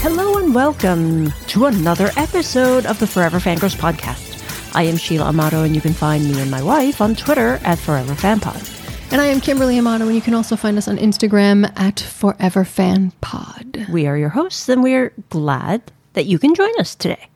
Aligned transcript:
Hello 0.00 0.36
and 0.36 0.54
welcome 0.54 1.32
to 1.46 1.64
another 1.64 2.10
episode 2.18 2.84
of 2.84 2.98
the 2.98 3.06
Forever 3.06 3.38
Fangirls 3.38 3.74
podcast. 3.74 4.74
I 4.74 4.82
am 4.82 4.98
Sheila 4.98 5.28
Amato, 5.28 5.62
and 5.62 5.74
you 5.74 5.80
can 5.80 5.94
find 5.94 6.24
me 6.24 6.42
and 6.42 6.50
my 6.50 6.62
wife 6.62 7.00
on 7.00 7.14
Twitter 7.14 7.58
at 7.64 7.78
Forever 7.78 8.12
FanPod. 8.12 8.77
And 9.10 9.22
I 9.22 9.26
am 9.28 9.40
Kimberly 9.40 9.78
Amato, 9.78 10.06
and 10.06 10.14
you 10.14 10.20
can 10.20 10.34
also 10.34 10.54
find 10.54 10.76
us 10.76 10.86
on 10.86 10.98
Instagram 10.98 11.64
at 11.78 11.96
ForeverFanPod. 11.96 13.88
We 13.88 14.06
are 14.06 14.18
your 14.18 14.28
hosts, 14.28 14.68
and 14.68 14.82
we're 14.82 15.14
glad 15.30 15.80
that 16.12 16.26
you 16.26 16.38
can 16.38 16.54
join 16.54 16.70
us 16.78 16.94
today. 16.94 17.30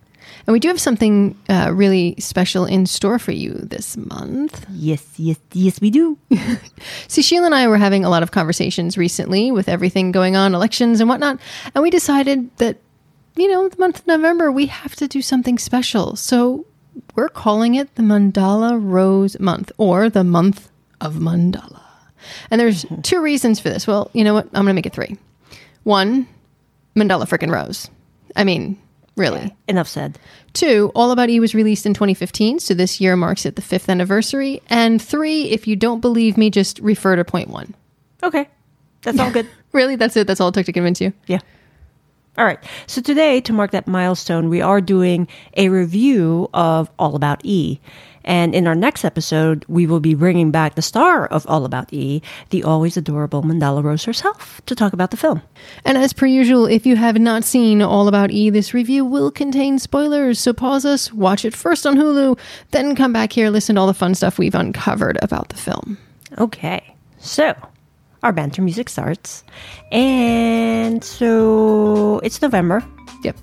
And 0.47 0.53
we 0.53 0.61
do 0.61 0.69
have 0.69 0.81
something 0.81 1.35
uh, 1.49 1.71
really 1.73 2.15
special 2.19 2.67
in 2.67 2.85
store 2.85 3.19
for 3.19 3.33
you 3.33 3.55
this 3.55 3.97
month. 3.97 4.67
Yes, 4.71 5.15
yes, 5.17 5.39
yes, 5.53 5.81
we 5.81 5.91
do. 5.91 6.19
See, 7.09 7.23
Sheila 7.23 7.47
and 7.47 7.55
I 7.55 7.67
were 7.69 7.79
having 7.79 8.05
a 8.05 8.11
lot 8.11 8.23
of 8.23 8.33
conversations 8.33 8.99
recently 8.99 9.51
with 9.51 9.67
everything 9.69 10.13
going 10.13 10.37
on, 10.37 10.55
elections 10.55 11.01
and 11.01 11.09
whatnot, 11.09 11.41
and 11.75 11.83
we 11.83 11.89
decided 11.89 12.55
that, 12.59 12.77
you 13.37 13.49
know, 13.49 13.67
the 13.69 13.79
month 13.79 14.01
of 14.01 14.07
November, 14.07 14.53
we 14.53 14.67
have 14.67 14.95
to 14.97 15.09
do 15.09 15.23
something 15.23 15.57
special. 15.59 16.17
So 16.17 16.67
we're 17.15 17.31
calling 17.31 17.77
it 17.77 17.95
the 17.95 18.03
Mandahla 18.03 18.79
Rose 18.79 19.41
Month 19.41 19.73
or 19.79 20.11
the 20.11 20.25
Month 20.25 20.69
of 21.03 21.15
Mandahla. 21.15 21.81
And 22.51 22.61
there's 22.61 22.83
hmm. 22.83 23.01
two 23.01 23.21
reasons 23.21 23.61
for 23.61 23.69
this. 23.69 23.87
Well, 23.87 24.11
you 24.13 24.25
know 24.25 24.35
what? 24.35 24.47
I'm 24.47 24.65
going 24.65 24.67
to 24.67 24.75
make 24.75 24.87
it 24.87 24.93
three. 24.93 25.19
One, 25.83 26.27
Mandahla 26.97 27.29
frickin' 27.29 27.51
Rose. 27.51 27.91
I 28.37 28.45
mean, 28.45 28.79
really. 29.17 29.55
Enough 29.69 29.89
said. 29.89 30.19
Two, 30.53 30.93
All 30.95 31.11
About 31.11 31.31
E 31.31 31.41
was 31.41 31.55
released 31.55 31.87
in 31.87 31.95
2015, 31.95 32.61
so 32.61 32.75
this 32.75 33.01
year 33.01 33.17
marks 33.17 33.47
it 33.47 33.57
the 33.57 33.63
fifth 33.63 33.89
anniversary. 33.89 34.63
And 34.69 35.01
three, 35.01 35.51
if 35.51 35.67
you 35.67 35.77
don't 35.77 36.01
believe 36.01 36.37
me, 36.37 36.51
just 36.51 36.79
refer 36.79 37.17
to 37.17 37.25
point 37.25 37.49
one. 37.49 37.75
Okay, 38.23 38.49
that's 39.03 39.19
all 39.19 39.31
good. 39.31 39.49
Really? 39.73 39.97
That's 39.97 40.15
it? 40.19 40.27
That's 40.27 40.39
all 40.39 40.49
it 40.49 40.53
took 40.53 40.67
to 40.67 40.73
convince 40.75 41.01
you? 41.01 41.15
Yeah. 41.27 41.39
All 42.37 42.45
right. 42.45 42.59
So 42.87 43.01
today, 43.01 43.41
to 43.41 43.53
mark 43.55 43.71
that 43.71 43.87
milestone, 43.87 44.51
we 44.51 44.61
are 44.61 44.83
doing 44.83 45.29
a 45.57 45.71
review 45.71 46.51
of 46.53 46.91
All 46.99 47.17
About 47.17 47.41
E. 47.43 47.81
And 48.25 48.55
in 48.55 48.67
our 48.67 48.75
next 48.75 49.05
episode, 49.05 49.65
we 49.69 49.87
will 49.87 50.01
be 50.01 50.15
bringing 50.15 50.51
back 50.51 50.75
the 50.75 50.83
star 50.83 51.27
of 51.27 51.47
All 51.49 51.65
About 51.65 51.93
E, 51.93 52.23
the 52.51 52.63
always 52.65 52.97
adorable 52.97 53.43
Mandahla 53.43 53.83
Rose 53.83 54.05
herself, 54.05 54.61
to 54.67 54.75
talk 54.75 54.93
about 54.93 55.11
the 55.11 55.17
film. 55.17 55.43
And 55.85 55.99
as 55.99 56.13
per 56.13 56.27
usual, 56.27 56.67
if 56.67 56.87
you 56.87 56.97
have 56.97 57.19
not 57.19 57.45
seen 57.45 57.83
All 57.83 58.09
About 58.09 58.31
E, 58.31 58.51
this 58.51 58.75
review 58.75 59.05
will 59.05 59.31
contain 59.31 59.79
spoilers. 59.79 60.39
So 60.39 60.53
pause 60.53 60.85
us, 60.85 61.13
watch 61.13 61.45
it 61.45 61.55
first 61.55 61.87
on 61.87 61.97
Hulu, 61.97 62.39
then 62.71 62.95
come 62.95 63.13
back 63.13 63.33
here, 63.33 63.51
listen 63.51 63.75
to 63.77 63.81
all 63.81 63.87
the 63.87 63.95
fun 63.95 64.15
stuff 64.15 64.39
we've 64.39 64.55
uncovered 64.55 65.19
about 65.23 65.49
the 65.49 65.57
film. 65.57 65.99
Okay. 66.39 66.95
So, 67.19 67.55
our 68.23 68.33
banter 68.33 68.63
music 68.63 68.89
starts. 68.89 69.45
And 69.91 71.03
so 71.05 72.21
it's 72.23 72.41
November. 72.41 72.85
Yep. 73.23 73.37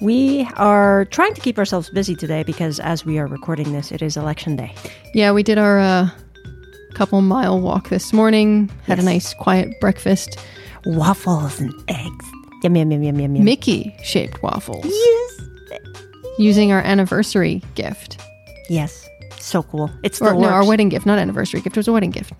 We 0.00 0.48
are 0.56 1.04
trying 1.06 1.34
to 1.34 1.40
keep 1.40 1.58
ourselves 1.58 1.90
busy 1.90 2.14
today 2.14 2.42
because 2.42 2.80
as 2.80 3.04
we 3.04 3.18
are 3.18 3.26
recording 3.26 3.72
this, 3.72 3.92
it 3.92 4.00
is 4.00 4.16
election 4.16 4.56
day. 4.56 4.74
Yeah, 5.14 5.32
we 5.32 5.42
did 5.42 5.58
our 5.58 5.78
uh, 5.78 6.08
couple 6.94 7.20
mile 7.20 7.60
walk 7.60 7.90
this 7.90 8.12
morning, 8.12 8.70
had 8.86 8.98
a 8.98 9.02
nice 9.02 9.34
quiet 9.34 9.78
breakfast. 9.80 10.38
Waffles 10.86 11.60
and 11.60 11.74
eggs. 11.88 12.26
Yum, 12.62 12.76
yum, 12.76 12.90
yum, 12.90 13.02
yum, 13.02 13.20
yum, 13.20 13.36
yum. 13.36 13.44
Mickey 13.44 13.94
shaped 14.02 14.42
waffles 14.42 14.84
Yes. 14.86 15.40
using 16.38 16.72
our 16.72 16.80
anniversary 16.80 17.62
gift. 17.74 18.18
Yes. 18.70 19.06
So 19.38 19.62
cool. 19.62 19.90
It's 20.02 20.20
Or 20.22 20.28
still 20.28 20.40
no, 20.40 20.48
our 20.48 20.66
wedding 20.66 20.88
gift, 20.88 21.04
not 21.04 21.18
anniversary 21.18 21.60
gift. 21.60 21.76
It 21.76 21.80
was 21.80 21.88
a 21.88 21.92
wedding 21.92 22.10
gift. 22.10 22.32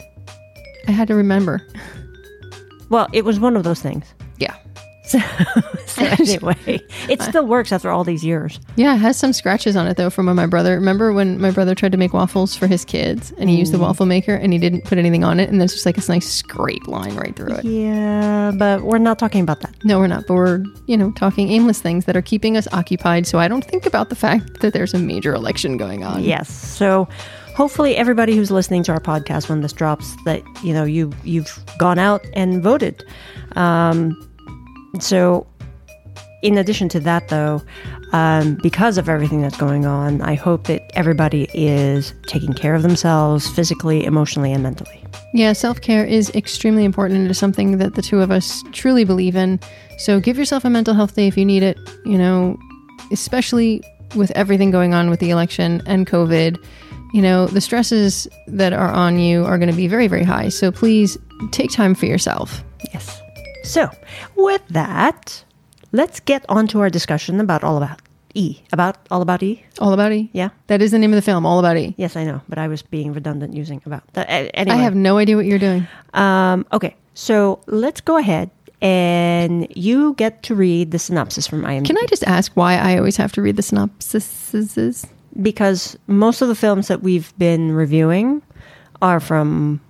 I 0.88 0.92
had 0.92 1.08
to 1.08 1.14
remember. 1.14 1.60
Well, 2.88 3.06
it 3.12 3.24
was 3.26 3.38
one 3.38 3.56
of 3.56 3.64
those 3.64 3.80
things. 3.80 4.06
Yeah. 4.38 4.56
So, 5.10 5.18
so 5.86 6.02
anyway, 6.04 6.80
it 7.08 7.20
still 7.22 7.44
works 7.46 7.72
after 7.72 7.90
all 7.90 8.04
these 8.04 8.24
years. 8.24 8.60
Yeah, 8.76 8.94
it 8.94 8.98
has 8.98 9.16
some 9.16 9.32
scratches 9.32 9.74
on 9.76 9.86
it 9.88 9.96
though 9.96 10.10
from 10.10 10.26
when 10.26 10.36
my 10.36 10.46
brother. 10.46 10.74
Remember 10.76 11.12
when 11.12 11.40
my 11.40 11.50
brother 11.50 11.74
tried 11.74 11.92
to 11.92 11.98
make 11.98 12.12
waffles 12.12 12.54
for 12.56 12.66
his 12.68 12.84
kids 12.84 13.32
and 13.38 13.50
he 13.50 13.56
used 13.56 13.72
the 13.72 13.78
Mm. 13.78 13.82
waffle 13.82 14.06
maker 14.06 14.34
and 14.34 14.52
he 14.52 14.58
didn't 14.58 14.84
put 14.84 14.98
anything 14.98 15.24
on 15.24 15.40
it 15.40 15.48
and 15.48 15.60
there's 15.60 15.72
just 15.72 15.84
like 15.86 15.96
this 15.96 16.08
nice 16.08 16.28
scrape 16.30 16.86
line 16.86 17.16
right 17.16 17.34
through 17.34 17.54
it. 17.54 17.64
Yeah, 17.64 18.52
but 18.56 18.82
we're 18.82 18.98
not 18.98 19.18
talking 19.18 19.42
about 19.42 19.60
that. 19.62 19.74
No, 19.84 19.98
we're 19.98 20.06
not, 20.06 20.26
but 20.28 20.34
we're, 20.34 20.62
you 20.86 20.96
know, 20.96 21.10
talking 21.12 21.50
aimless 21.50 21.80
things 21.80 22.04
that 22.04 22.16
are 22.16 22.22
keeping 22.22 22.56
us 22.56 22.68
occupied. 22.72 23.26
So 23.26 23.38
I 23.38 23.48
don't 23.48 23.64
think 23.64 23.84
about 23.86 24.10
the 24.10 24.16
fact 24.16 24.60
that 24.60 24.72
there's 24.72 24.94
a 24.94 24.98
major 24.98 25.34
election 25.34 25.76
going 25.76 26.04
on. 26.04 26.22
Yes. 26.22 26.48
So 26.52 27.08
hopefully 27.56 27.96
everybody 27.96 28.36
who's 28.36 28.50
listening 28.50 28.82
to 28.84 28.92
our 28.92 29.00
podcast 29.00 29.48
when 29.48 29.60
this 29.60 29.72
drops 29.72 30.14
that 30.24 30.42
you 30.62 30.72
know 30.72 30.84
you 30.84 31.12
you've 31.24 31.58
gone 31.78 31.98
out 31.98 32.24
and 32.34 32.62
voted. 32.62 33.04
Um, 33.56 34.14
so 34.98 35.46
in 36.42 36.56
addition 36.56 36.88
to 36.90 37.00
that 37.00 37.28
though, 37.28 37.62
um, 38.12 38.58
because 38.62 38.98
of 38.98 39.08
everything 39.08 39.42
that's 39.42 39.56
going 39.56 39.86
on, 39.86 40.20
I 40.22 40.34
hope 40.34 40.66
that 40.66 40.82
everybody 40.94 41.48
is 41.54 42.14
taking 42.26 42.54
care 42.54 42.74
of 42.74 42.82
themselves 42.82 43.48
physically, 43.50 44.04
emotionally, 44.04 44.52
and 44.52 44.62
mentally. 44.62 45.04
Yeah, 45.32 45.52
self 45.52 45.80
care 45.80 46.04
is 46.04 46.30
extremely 46.30 46.84
important. 46.84 47.18
And 47.18 47.26
It 47.28 47.30
is 47.30 47.38
something 47.38 47.78
that 47.78 47.94
the 47.94 48.02
two 48.02 48.20
of 48.20 48.30
us 48.30 48.62
truly 48.72 49.04
believe 49.04 49.36
in. 49.36 49.60
So 49.98 50.18
give 50.18 50.38
yourself 50.38 50.64
a 50.64 50.70
mental 50.70 50.94
health 50.94 51.14
day 51.14 51.28
if 51.28 51.36
you 51.36 51.44
need 51.44 51.62
it, 51.62 51.78
you 52.04 52.18
know, 52.18 52.58
especially 53.12 53.82
with 54.16 54.30
everything 54.32 54.70
going 54.70 54.92
on 54.92 55.08
with 55.10 55.20
the 55.20 55.30
election 55.30 55.82
and 55.86 56.06
COVID. 56.06 56.56
You 57.12 57.22
know, 57.22 57.46
the 57.46 57.60
stresses 57.60 58.28
that 58.46 58.72
are 58.72 58.90
on 58.90 59.18
you 59.18 59.44
are 59.44 59.58
going 59.58 59.70
to 59.70 59.76
be 59.76 59.88
very, 59.88 60.08
very 60.08 60.24
high. 60.24 60.48
So 60.48 60.72
please 60.72 61.18
take 61.50 61.70
time 61.72 61.94
for 61.94 62.06
yourself. 62.06 62.64
Yes. 62.92 63.20
So 63.62 63.90
with 64.36 64.66
that, 64.68 65.44
let's 65.92 66.20
get 66.20 66.44
on 66.48 66.66
to 66.68 66.80
our 66.80 66.90
discussion 66.90 67.40
about 67.40 67.62
all 67.64 67.76
about 67.76 68.00
E. 68.34 68.60
About 68.72 68.96
all 69.10 69.22
about 69.22 69.42
E. 69.42 69.64
All 69.78 69.92
about 69.92 70.12
E. 70.12 70.30
Yeah. 70.32 70.50
That 70.68 70.82
is 70.82 70.90
the 70.90 70.98
name 70.98 71.12
of 71.12 71.16
the 71.16 71.22
film, 71.22 71.44
All 71.44 71.58
About 71.58 71.76
E. 71.76 71.94
Yes, 71.96 72.16
I 72.16 72.24
know, 72.24 72.40
but 72.48 72.58
I 72.58 72.68
was 72.68 72.82
being 72.82 73.12
redundant 73.12 73.54
using 73.54 73.82
about. 73.84 74.04
Uh, 74.14 74.20
anyway. 74.28 74.78
I 74.78 74.82
have 74.82 74.94
no 74.94 75.18
idea 75.18 75.36
what 75.36 75.46
you're 75.46 75.58
doing. 75.58 75.86
Um, 76.14 76.66
okay, 76.72 76.94
so 77.14 77.60
let's 77.66 78.00
go 78.00 78.16
ahead 78.16 78.50
and 78.82 79.66
you 79.76 80.14
get 80.14 80.42
to 80.44 80.54
read 80.54 80.90
the 80.90 80.98
synopsis 80.98 81.46
from 81.46 81.62
IMDb. 81.62 81.86
Can 81.86 81.98
I 81.98 82.06
just 82.08 82.24
ask 82.24 82.52
why 82.54 82.76
I 82.76 82.96
always 82.96 83.16
have 83.16 83.32
to 83.32 83.42
read 83.42 83.56
the 83.56 83.62
synopsises? 83.62 85.08
Because 85.42 85.98
most 86.06 86.42
of 86.42 86.48
the 86.48 86.54
films 86.54 86.88
that 86.88 87.02
we've 87.02 87.36
been 87.38 87.72
reviewing 87.72 88.42
are 89.02 89.20
from 89.20 89.80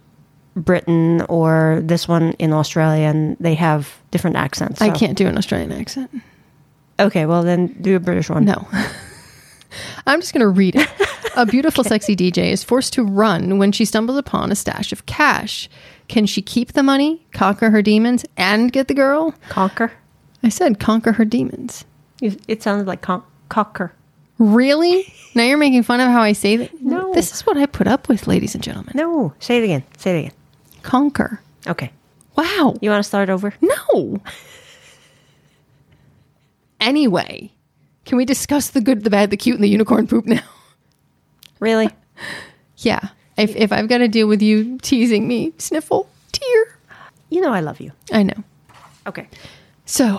Britain 0.56 1.22
or 1.28 1.80
this 1.82 2.08
one 2.08 2.32
in 2.32 2.52
Australia, 2.52 3.06
and 3.06 3.36
they 3.40 3.54
have 3.54 3.98
different 4.10 4.36
accents. 4.36 4.80
I 4.80 4.90
can't 4.90 5.16
do 5.16 5.26
an 5.26 5.38
Australian 5.38 5.72
accent. 5.72 6.10
Okay, 6.98 7.26
well 7.26 7.42
then 7.42 7.68
do 7.80 7.96
a 7.96 8.00
British 8.00 8.28
one. 8.28 8.44
No. 8.44 8.68
I'm 10.06 10.20
just 10.20 10.32
going 10.32 10.40
to 10.40 10.48
read 10.48 10.76
it. 10.76 10.88
A 11.36 11.46
beautiful, 11.46 11.84
sexy 11.84 12.16
DJ 12.16 12.50
is 12.50 12.64
forced 12.64 12.92
to 12.94 13.04
run 13.04 13.58
when 13.58 13.72
she 13.72 13.84
stumbles 13.84 14.18
upon 14.18 14.50
a 14.50 14.56
stash 14.56 14.92
of 14.92 15.06
cash. 15.06 15.68
Can 16.08 16.26
she 16.26 16.42
keep 16.42 16.72
the 16.72 16.82
money, 16.82 17.24
conquer 17.32 17.70
her 17.70 17.82
demons, 17.82 18.24
and 18.36 18.72
get 18.72 18.88
the 18.88 18.94
girl? 18.94 19.32
Conquer. 19.48 19.92
I 20.42 20.48
said 20.48 20.80
conquer 20.80 21.12
her 21.12 21.24
demons. 21.24 21.84
It 22.20 22.62
sounded 22.62 22.86
like 22.86 23.00
con- 23.02 23.22
cocker. 23.48 23.92
Really? 24.38 25.12
Now 25.32 25.44
you're 25.44 25.58
making 25.58 25.84
fun 25.84 26.00
of 26.00 26.08
how 26.08 26.22
I 26.22 26.32
say 26.32 26.56
that? 26.56 26.82
No. 26.82 27.14
This 27.14 27.32
is 27.32 27.46
what 27.46 27.56
I 27.56 27.66
put 27.66 27.86
up 27.86 28.08
with, 28.08 28.26
ladies 28.26 28.56
and 28.56 28.64
gentlemen. 28.64 28.94
No, 28.96 29.32
say 29.38 29.58
it 29.58 29.62
again. 29.62 29.84
Say 29.96 30.16
it 30.16 30.18
again. 30.24 30.32
Conquer. 30.82 31.40
Okay. 31.66 31.92
Wow. 32.36 32.76
You 32.80 32.90
want 32.90 33.00
to 33.02 33.08
start 33.08 33.28
over? 33.30 33.54
No. 33.60 34.20
Anyway, 36.80 37.52
can 38.04 38.16
we 38.16 38.24
discuss 38.24 38.70
the 38.70 38.80
good, 38.80 39.04
the 39.04 39.10
bad, 39.10 39.30
the 39.30 39.36
cute, 39.36 39.56
and 39.56 39.64
the 39.64 39.68
unicorn 39.68 40.06
poop 40.06 40.26
now? 40.26 40.42
Really? 41.58 41.90
Yeah. 42.82 43.08
If, 43.36 43.54
if 43.56 43.72
I've 43.72 43.88
got 43.88 43.98
to 43.98 44.08
deal 44.08 44.26
with 44.26 44.40
you 44.40 44.78
teasing 44.78 45.28
me, 45.28 45.52
sniffle, 45.58 46.08
tear. 46.32 46.78
You 47.28 47.42
know 47.42 47.52
I 47.52 47.60
love 47.60 47.78
you. 47.78 47.92
I 48.10 48.22
know. 48.22 48.42
Okay. 49.06 49.28
So, 49.84 50.18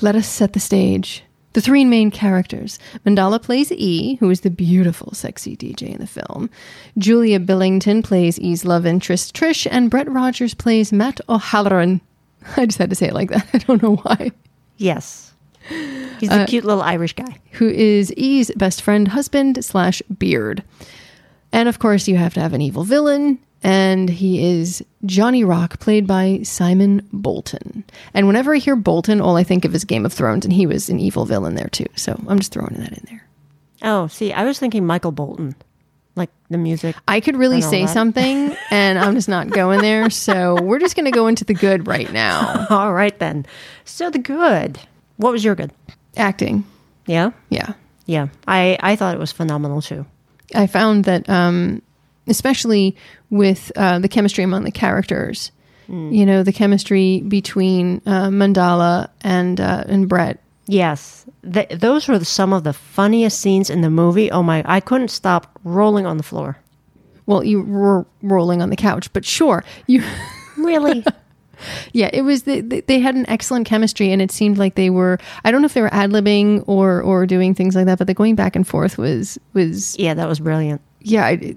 let 0.00 0.14
us 0.14 0.28
set 0.28 0.52
the 0.52 0.60
stage. 0.60 1.24
The 1.56 1.62
three 1.62 1.86
main 1.86 2.10
characters. 2.10 2.78
Mandahla 3.06 3.42
plays 3.42 3.72
E, 3.72 4.16
who 4.16 4.28
is 4.28 4.42
the 4.42 4.50
beautiful, 4.50 5.14
sexy 5.14 5.56
DJ 5.56 5.94
in 5.94 5.98
the 6.00 6.06
film. 6.06 6.50
Julia 6.98 7.40
Billington 7.40 8.02
plays 8.02 8.38
E's 8.38 8.66
love 8.66 8.84
interest, 8.84 9.34
Trish, 9.34 9.66
and 9.70 9.88
Brett 9.90 10.06
Rogers 10.12 10.52
plays 10.52 10.92
Matt 10.92 11.18
O'Halloran. 11.30 12.02
I 12.58 12.66
just 12.66 12.76
had 12.76 12.90
to 12.90 12.94
say 12.94 13.08
it 13.08 13.14
like 13.14 13.30
that. 13.30 13.48
I 13.54 13.58
don't 13.60 13.82
know 13.82 13.96
why. 13.96 14.32
Yes. 14.76 15.32
He's 16.20 16.28
a 16.28 16.42
uh, 16.42 16.46
cute 16.46 16.66
little 16.66 16.82
Irish 16.82 17.14
guy. 17.14 17.38
Who 17.52 17.70
is 17.70 18.12
E's 18.18 18.50
best 18.50 18.82
friend, 18.82 19.08
husband 19.08 19.64
slash 19.64 20.02
beard. 20.18 20.62
And 21.52 21.70
of 21.70 21.78
course, 21.78 22.06
you 22.06 22.18
have 22.18 22.34
to 22.34 22.40
have 22.40 22.52
an 22.52 22.60
evil 22.60 22.84
villain. 22.84 23.38
And 23.62 24.08
he 24.08 24.44
is 24.60 24.84
Johnny 25.04 25.44
Rock, 25.44 25.80
played 25.80 26.06
by 26.06 26.40
Simon 26.42 27.06
Bolton. 27.12 27.84
And 28.14 28.26
whenever 28.26 28.54
I 28.54 28.58
hear 28.58 28.76
Bolton, 28.76 29.20
all 29.20 29.36
I 29.36 29.44
think 29.44 29.64
of 29.64 29.74
is 29.74 29.84
Game 29.84 30.04
of 30.06 30.12
Thrones, 30.12 30.44
and 30.44 30.52
he 30.52 30.66
was 30.66 30.88
an 30.88 31.00
evil 31.00 31.24
villain 31.24 31.54
there 31.54 31.68
too. 31.68 31.86
So 31.96 32.20
I'm 32.28 32.38
just 32.38 32.52
throwing 32.52 32.74
that 32.78 32.92
in 32.92 33.04
there. 33.08 33.26
Oh, 33.82 34.06
see, 34.08 34.32
I 34.32 34.44
was 34.44 34.58
thinking 34.58 34.86
Michael 34.86 35.12
Bolton, 35.12 35.54
like 36.16 36.30
the 36.50 36.58
music. 36.58 36.96
I 37.06 37.20
could 37.20 37.36
really 37.36 37.60
say 37.60 37.84
that. 37.84 37.92
something, 37.92 38.56
and 38.70 38.98
I'm 38.98 39.14
just 39.14 39.28
not 39.28 39.50
going 39.50 39.80
there. 39.80 40.10
So 40.10 40.60
we're 40.62 40.78
just 40.78 40.96
going 40.96 41.04
to 41.04 41.10
go 41.10 41.26
into 41.26 41.44
the 41.44 41.54
good 41.54 41.86
right 41.86 42.10
now. 42.12 42.66
All 42.70 42.92
right 42.92 43.16
then. 43.18 43.46
So 43.84 44.10
the 44.10 44.18
good. 44.18 44.78
What 45.18 45.32
was 45.32 45.44
your 45.44 45.54
good? 45.54 45.72
Acting. 46.16 46.64
Yeah, 47.06 47.30
Yeah. 47.50 47.74
yeah. 48.06 48.28
I 48.48 48.76
I 48.80 48.96
thought 48.96 49.14
it 49.14 49.20
was 49.20 49.30
phenomenal 49.32 49.80
too. 49.82 50.06
I 50.54 50.66
found 50.66 51.04
that, 51.04 51.28
um, 51.28 51.82
especially 52.26 52.96
with 53.30 53.72
uh, 53.76 53.98
the 53.98 54.08
chemistry 54.08 54.44
among 54.44 54.64
the 54.64 54.70
characters, 54.70 55.52
you 55.88 56.26
know, 56.26 56.42
the 56.42 56.52
chemistry 56.52 57.20
between 57.20 58.02
uh, 58.06 58.26
Mandahla 58.28 59.08
and 59.20 59.60
uh, 59.60 59.84
and 59.86 60.08
Brett. 60.08 60.42
Yes, 60.66 61.24
Th- 61.52 61.68
those 61.68 62.08
were 62.08 62.22
some 62.24 62.52
of 62.52 62.64
the 62.64 62.72
funniest 62.72 63.40
scenes 63.40 63.70
in 63.70 63.82
the 63.82 63.90
movie. 63.90 64.30
Oh 64.32 64.42
my! 64.42 64.64
I 64.66 64.80
couldn't 64.80 65.08
stop 65.12 65.58
rolling 65.62 66.04
on 66.04 66.16
the 66.16 66.24
floor. 66.24 66.58
Well, 67.26 67.44
you 67.44 67.62
were 67.62 68.04
rolling 68.22 68.62
on 68.62 68.70
the 68.70 68.76
couch, 68.76 69.12
but 69.12 69.24
sure, 69.24 69.64
you. 69.86 70.02
Really? 70.56 71.04
Yeah, 71.92 72.08
it 72.12 72.22
was. 72.22 72.44
They, 72.44 72.98
had 73.00 73.14
an 73.14 73.28
excellent 73.28 73.66
chemistry, 73.66 74.10
and 74.10 74.20
it 74.20 74.30
seemed 74.30 74.58
like 74.58 74.74
they 74.74 74.90
were. 74.90 75.18
I 75.44 75.50
don't 75.50 75.62
know 75.62 75.66
if 75.66 75.74
they 75.74 75.82
were 75.82 75.92
ad 75.92 76.10
libbing 76.10 76.64
or 76.66 77.00
or 77.02 77.26
doing 77.26 77.54
things 77.54 77.74
like 77.74 77.86
that, 77.86 77.98
but 77.98 78.06
the 78.06 78.14
going 78.14 78.34
back 78.34 78.56
and 78.56 78.66
forth 78.66 78.98
was 78.98 79.38
was 79.52 79.98
yeah, 79.98 80.14
that 80.14 80.28
was 80.28 80.40
brilliant. 80.40 80.80
yeah. 81.00 81.26
I, 81.26 81.56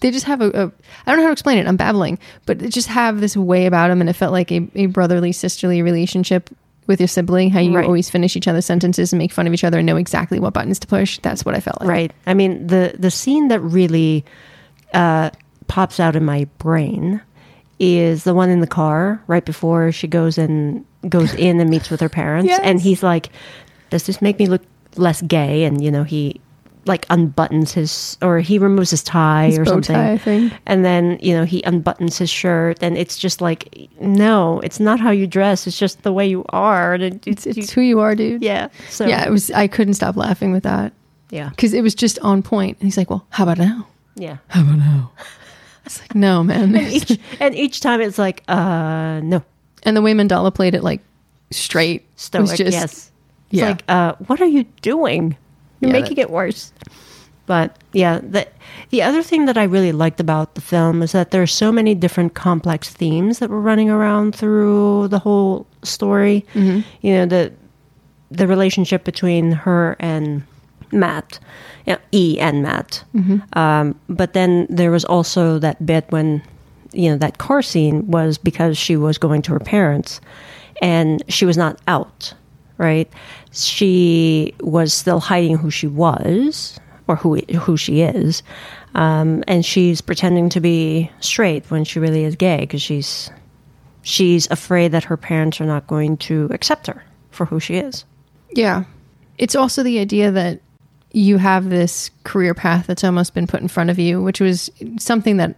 they 0.00 0.10
just 0.10 0.26
have 0.26 0.40
a, 0.40 0.48
a. 0.50 0.66
I 1.06 1.10
don't 1.10 1.16
know 1.16 1.22
how 1.22 1.28
to 1.28 1.32
explain 1.32 1.58
it. 1.58 1.66
I'm 1.66 1.76
babbling, 1.76 2.18
but 2.44 2.58
they 2.58 2.68
just 2.68 2.88
have 2.88 3.20
this 3.20 3.36
way 3.36 3.66
about 3.66 3.88
them, 3.88 4.00
and 4.00 4.10
it 4.10 4.14
felt 4.14 4.32
like 4.32 4.50
a, 4.52 4.68
a 4.74 4.86
brotherly 4.86 5.32
sisterly 5.32 5.82
relationship 5.82 6.50
with 6.86 7.00
your 7.00 7.08
sibling. 7.08 7.50
How 7.50 7.60
you 7.60 7.74
Right. 7.74 7.84
always 7.84 8.08
finish 8.10 8.36
each 8.36 8.46
other's 8.46 8.66
sentences 8.66 9.12
and 9.12 9.18
make 9.18 9.32
fun 9.32 9.46
of 9.46 9.52
each 9.54 9.64
other 9.64 9.78
and 9.78 9.86
know 9.86 9.96
exactly 9.96 10.38
what 10.38 10.52
buttons 10.54 10.78
to 10.80 10.86
push. 10.86 11.18
That's 11.20 11.44
what 11.44 11.54
I 11.54 11.60
felt 11.60 11.80
like. 11.80 11.88
Right. 11.88 12.12
I 12.26 12.34
mean, 12.34 12.66
the 12.66 12.94
the 12.98 13.10
scene 13.10 13.48
that 13.48 13.60
really 13.60 14.24
uh, 14.94 15.30
pops 15.66 15.98
out 15.98 16.14
in 16.14 16.24
my 16.24 16.44
brain 16.58 17.20
is 17.78 18.24
the 18.24 18.32
one 18.34 18.48
in 18.50 18.60
the 18.60 18.66
car 18.66 19.22
right 19.26 19.44
before 19.44 19.92
she 19.92 20.06
goes 20.06 20.38
and 20.38 20.84
goes 21.08 21.34
in 21.34 21.60
and 21.60 21.68
meets 21.70 21.90
with 21.90 22.00
her 22.00 22.08
parents, 22.08 22.48
Yes. 22.50 22.60
and 22.62 22.80
he's 22.80 23.02
like, 23.02 23.30
"Does 23.90 24.04
this 24.06 24.22
make 24.22 24.38
me 24.38 24.46
look 24.46 24.62
less 24.96 25.22
gay?" 25.22 25.64
And 25.64 25.82
you 25.82 25.90
know, 25.90 26.04
he 26.04 26.40
like 26.86 27.06
unbuttons 27.08 27.72
his 27.72 28.16
or 28.22 28.38
he 28.40 28.58
removes 28.58 28.90
his 28.90 29.02
tie 29.02 29.52
or 29.52 29.64
bow 29.64 29.72
something, 29.72 29.94
tie, 29.96 30.12
I 30.12 30.18
think. 30.18 30.52
and 30.66 30.84
then 30.84 31.18
you 31.20 31.34
know 31.34 31.44
he 31.44 31.60
unbuttons 31.62 32.18
his 32.18 32.30
shirt, 32.30 32.78
and 32.80 32.96
it's 32.96 33.18
just 33.18 33.40
like, 33.40 33.88
no, 34.00 34.60
it's 34.60 34.80
not 34.80 35.00
how 35.00 35.10
you 35.10 35.26
dress; 35.26 35.66
it's 35.66 35.78
just 35.78 36.02
the 36.02 36.12
way 36.12 36.26
you 36.26 36.44
are. 36.50 36.94
And 36.94 37.02
it, 37.02 37.26
it's, 37.26 37.46
It's 37.46 37.72
who 37.72 37.80
you 37.80 38.00
are, 38.00 38.14
dude. 38.14 38.42
yeah, 38.42 38.68
so 38.88 39.06
Yeah, 39.06 39.26
it 39.26 39.30
was. 39.30 39.50
I 39.50 39.66
couldn't 39.66 39.94
stop 39.94 40.16
laughing 40.16 40.52
with 40.52 40.62
that 40.62 40.92
yeah, 41.30 41.48
because 41.50 41.74
it 41.74 41.82
was 41.82 41.94
just 41.94 42.18
on 42.20 42.42
point. 42.42 42.78
And 42.80 42.86
he's 42.86 42.96
like, 42.96 43.10
"Well, 43.10 43.26
how 43.30 43.42
about 43.44 43.58
now? 43.58 43.86
yeah. 44.14 44.38
How 44.48 44.62
about 44.62 44.78
now?" 44.78 45.10
It's 45.84 46.00
like, 46.00 46.16
no, 46.16 46.42
man. 46.42 46.74
each 46.76 47.16
and 47.38 47.54
each 47.54 47.80
time 47.80 48.00
it's 48.00 48.18
like 48.18 48.42
uh 48.48 49.20
no 49.22 49.44
and 49.84 49.96
the 49.96 50.02
way 50.02 50.14
Mandahla 50.14 50.52
played 50.52 50.74
it, 50.74 50.82
like 50.82 51.00
straight, 51.52 52.04
stoic 52.16 52.40
was 52.42 52.56
just 52.58 52.72
yes 52.72 52.82
it's 52.82 53.10
yeah. 53.50 53.66
like 53.68 53.84
uh 53.88 54.14
what 54.26 54.40
are 54.40 54.46
you 54.46 54.64
doing 54.82 55.36
you're 55.80 55.90
Yeah, 55.92 56.00
making 56.00 56.18
it 56.18 56.30
worse 56.30 56.72
but 57.46 57.76
yeah 57.92 58.18
the 58.18 58.46
the 58.90 59.02
other 59.02 59.22
thing 59.22 59.46
that 59.46 59.56
i 59.56 59.62
really 59.64 59.92
liked 59.92 60.20
about 60.20 60.54
the 60.54 60.60
film 60.60 61.02
is 61.02 61.12
that 61.12 61.30
there 61.30 61.42
are 61.42 61.46
so 61.46 61.70
many 61.70 61.94
different 61.94 62.34
complex 62.34 62.88
themes 62.90 63.38
that 63.38 63.50
were 63.50 63.60
running 63.60 63.88
around 63.90 64.34
through 64.34 65.08
the 65.08 65.18
whole 65.18 65.66
story 65.82 66.44
Mm-hmm. 66.54 66.80
you 67.06 67.12
know 67.14 67.26
the 67.26 67.52
the 68.30 68.46
relationship 68.46 69.04
between 69.04 69.52
her 69.52 69.96
and 70.00 70.42
matt 70.92 71.38
yeah, 71.86 71.98
e 72.12 72.38
and 72.40 72.62
matt 72.62 73.04
Mm-hmm. 73.14 73.38
um, 73.58 73.94
but 74.08 74.32
then 74.32 74.66
there 74.68 74.90
was 74.90 75.04
also 75.04 75.58
that 75.60 75.84
bit 75.86 76.04
when 76.10 76.42
you 76.92 77.10
know 77.10 77.16
that 77.18 77.38
car 77.38 77.62
scene 77.62 78.06
was 78.10 78.38
because 78.38 78.76
she 78.78 78.96
was 78.96 79.18
going 79.18 79.42
to 79.42 79.52
her 79.52 79.60
parents 79.60 80.20
and 80.82 81.22
she 81.28 81.44
was 81.46 81.56
not 81.56 81.78
out 81.86 82.34
right 82.78 83.10
she 83.52 84.54
was 84.60 84.92
still 84.92 85.20
hiding 85.20 85.56
who 85.56 85.70
she 85.70 85.86
was 85.86 86.78
or 87.08 87.16
who 87.16 87.36
who 87.36 87.76
she 87.76 88.02
is 88.02 88.42
um, 88.94 89.44
and 89.46 89.64
she's 89.64 90.00
pretending 90.00 90.48
to 90.48 90.60
be 90.60 91.10
straight 91.20 91.70
when 91.70 91.84
she 91.84 91.98
really 91.98 92.24
is 92.24 92.36
gay 92.36 92.60
because 92.60 92.82
she's 92.82 93.30
she's 94.02 94.50
afraid 94.50 94.92
that 94.92 95.04
her 95.04 95.16
parents 95.16 95.60
are 95.60 95.66
not 95.66 95.86
going 95.86 96.16
to 96.16 96.48
accept 96.52 96.86
her 96.86 97.02
for 97.30 97.44
who 97.44 97.60
she 97.60 97.76
is 97.76 98.04
Yeah. 98.56 98.84
It's 99.38 99.54
also 99.54 99.82
the 99.82 99.98
idea 99.98 100.30
that 100.30 100.60
you 101.12 101.38
have 101.38 101.68
this 101.68 102.10
career 102.24 102.54
path 102.54 102.86
that's 102.86 103.04
almost 103.04 103.34
been 103.34 103.46
put 103.46 103.60
in 103.60 103.68
front 103.68 103.90
of 103.90 103.98
you, 103.98 104.22
which 104.22 104.40
was 104.40 104.70
something 104.98 105.36
that 105.36 105.56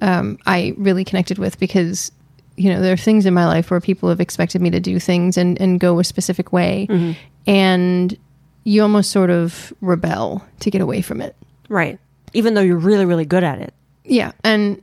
um, 0.00 0.38
I 0.46 0.74
really 0.76 1.04
connected 1.04 1.38
with 1.38 1.58
because, 1.58 2.10
you 2.56 2.72
know, 2.72 2.80
there 2.80 2.92
are 2.92 2.98
things 2.98 3.26
in 3.26 3.34
my 3.34 3.46
life 3.46 3.70
where 3.70 3.80
people 3.80 4.08
have 4.08 4.20
expected 4.20 4.60
me 4.60 4.70
to 4.70 4.80
do 4.80 4.98
things 4.98 5.36
and, 5.36 5.60
and 5.60 5.80
go 5.80 5.98
a 5.98 6.04
specific 6.04 6.52
way. 6.52 6.86
Mm-hmm. 6.90 7.12
And 7.46 8.18
you 8.64 8.82
almost 8.82 9.10
sort 9.10 9.30
of 9.30 9.72
rebel 9.80 10.44
to 10.60 10.70
get 10.70 10.80
away 10.80 11.02
from 11.02 11.20
it. 11.20 11.34
right 11.68 11.98
even 12.34 12.54
though 12.54 12.62
you're 12.62 12.78
really 12.78 13.04
really 13.04 13.26
good 13.26 13.44
at 13.44 13.58
it 13.58 13.74
Yeah. 14.04 14.32
And, 14.44 14.82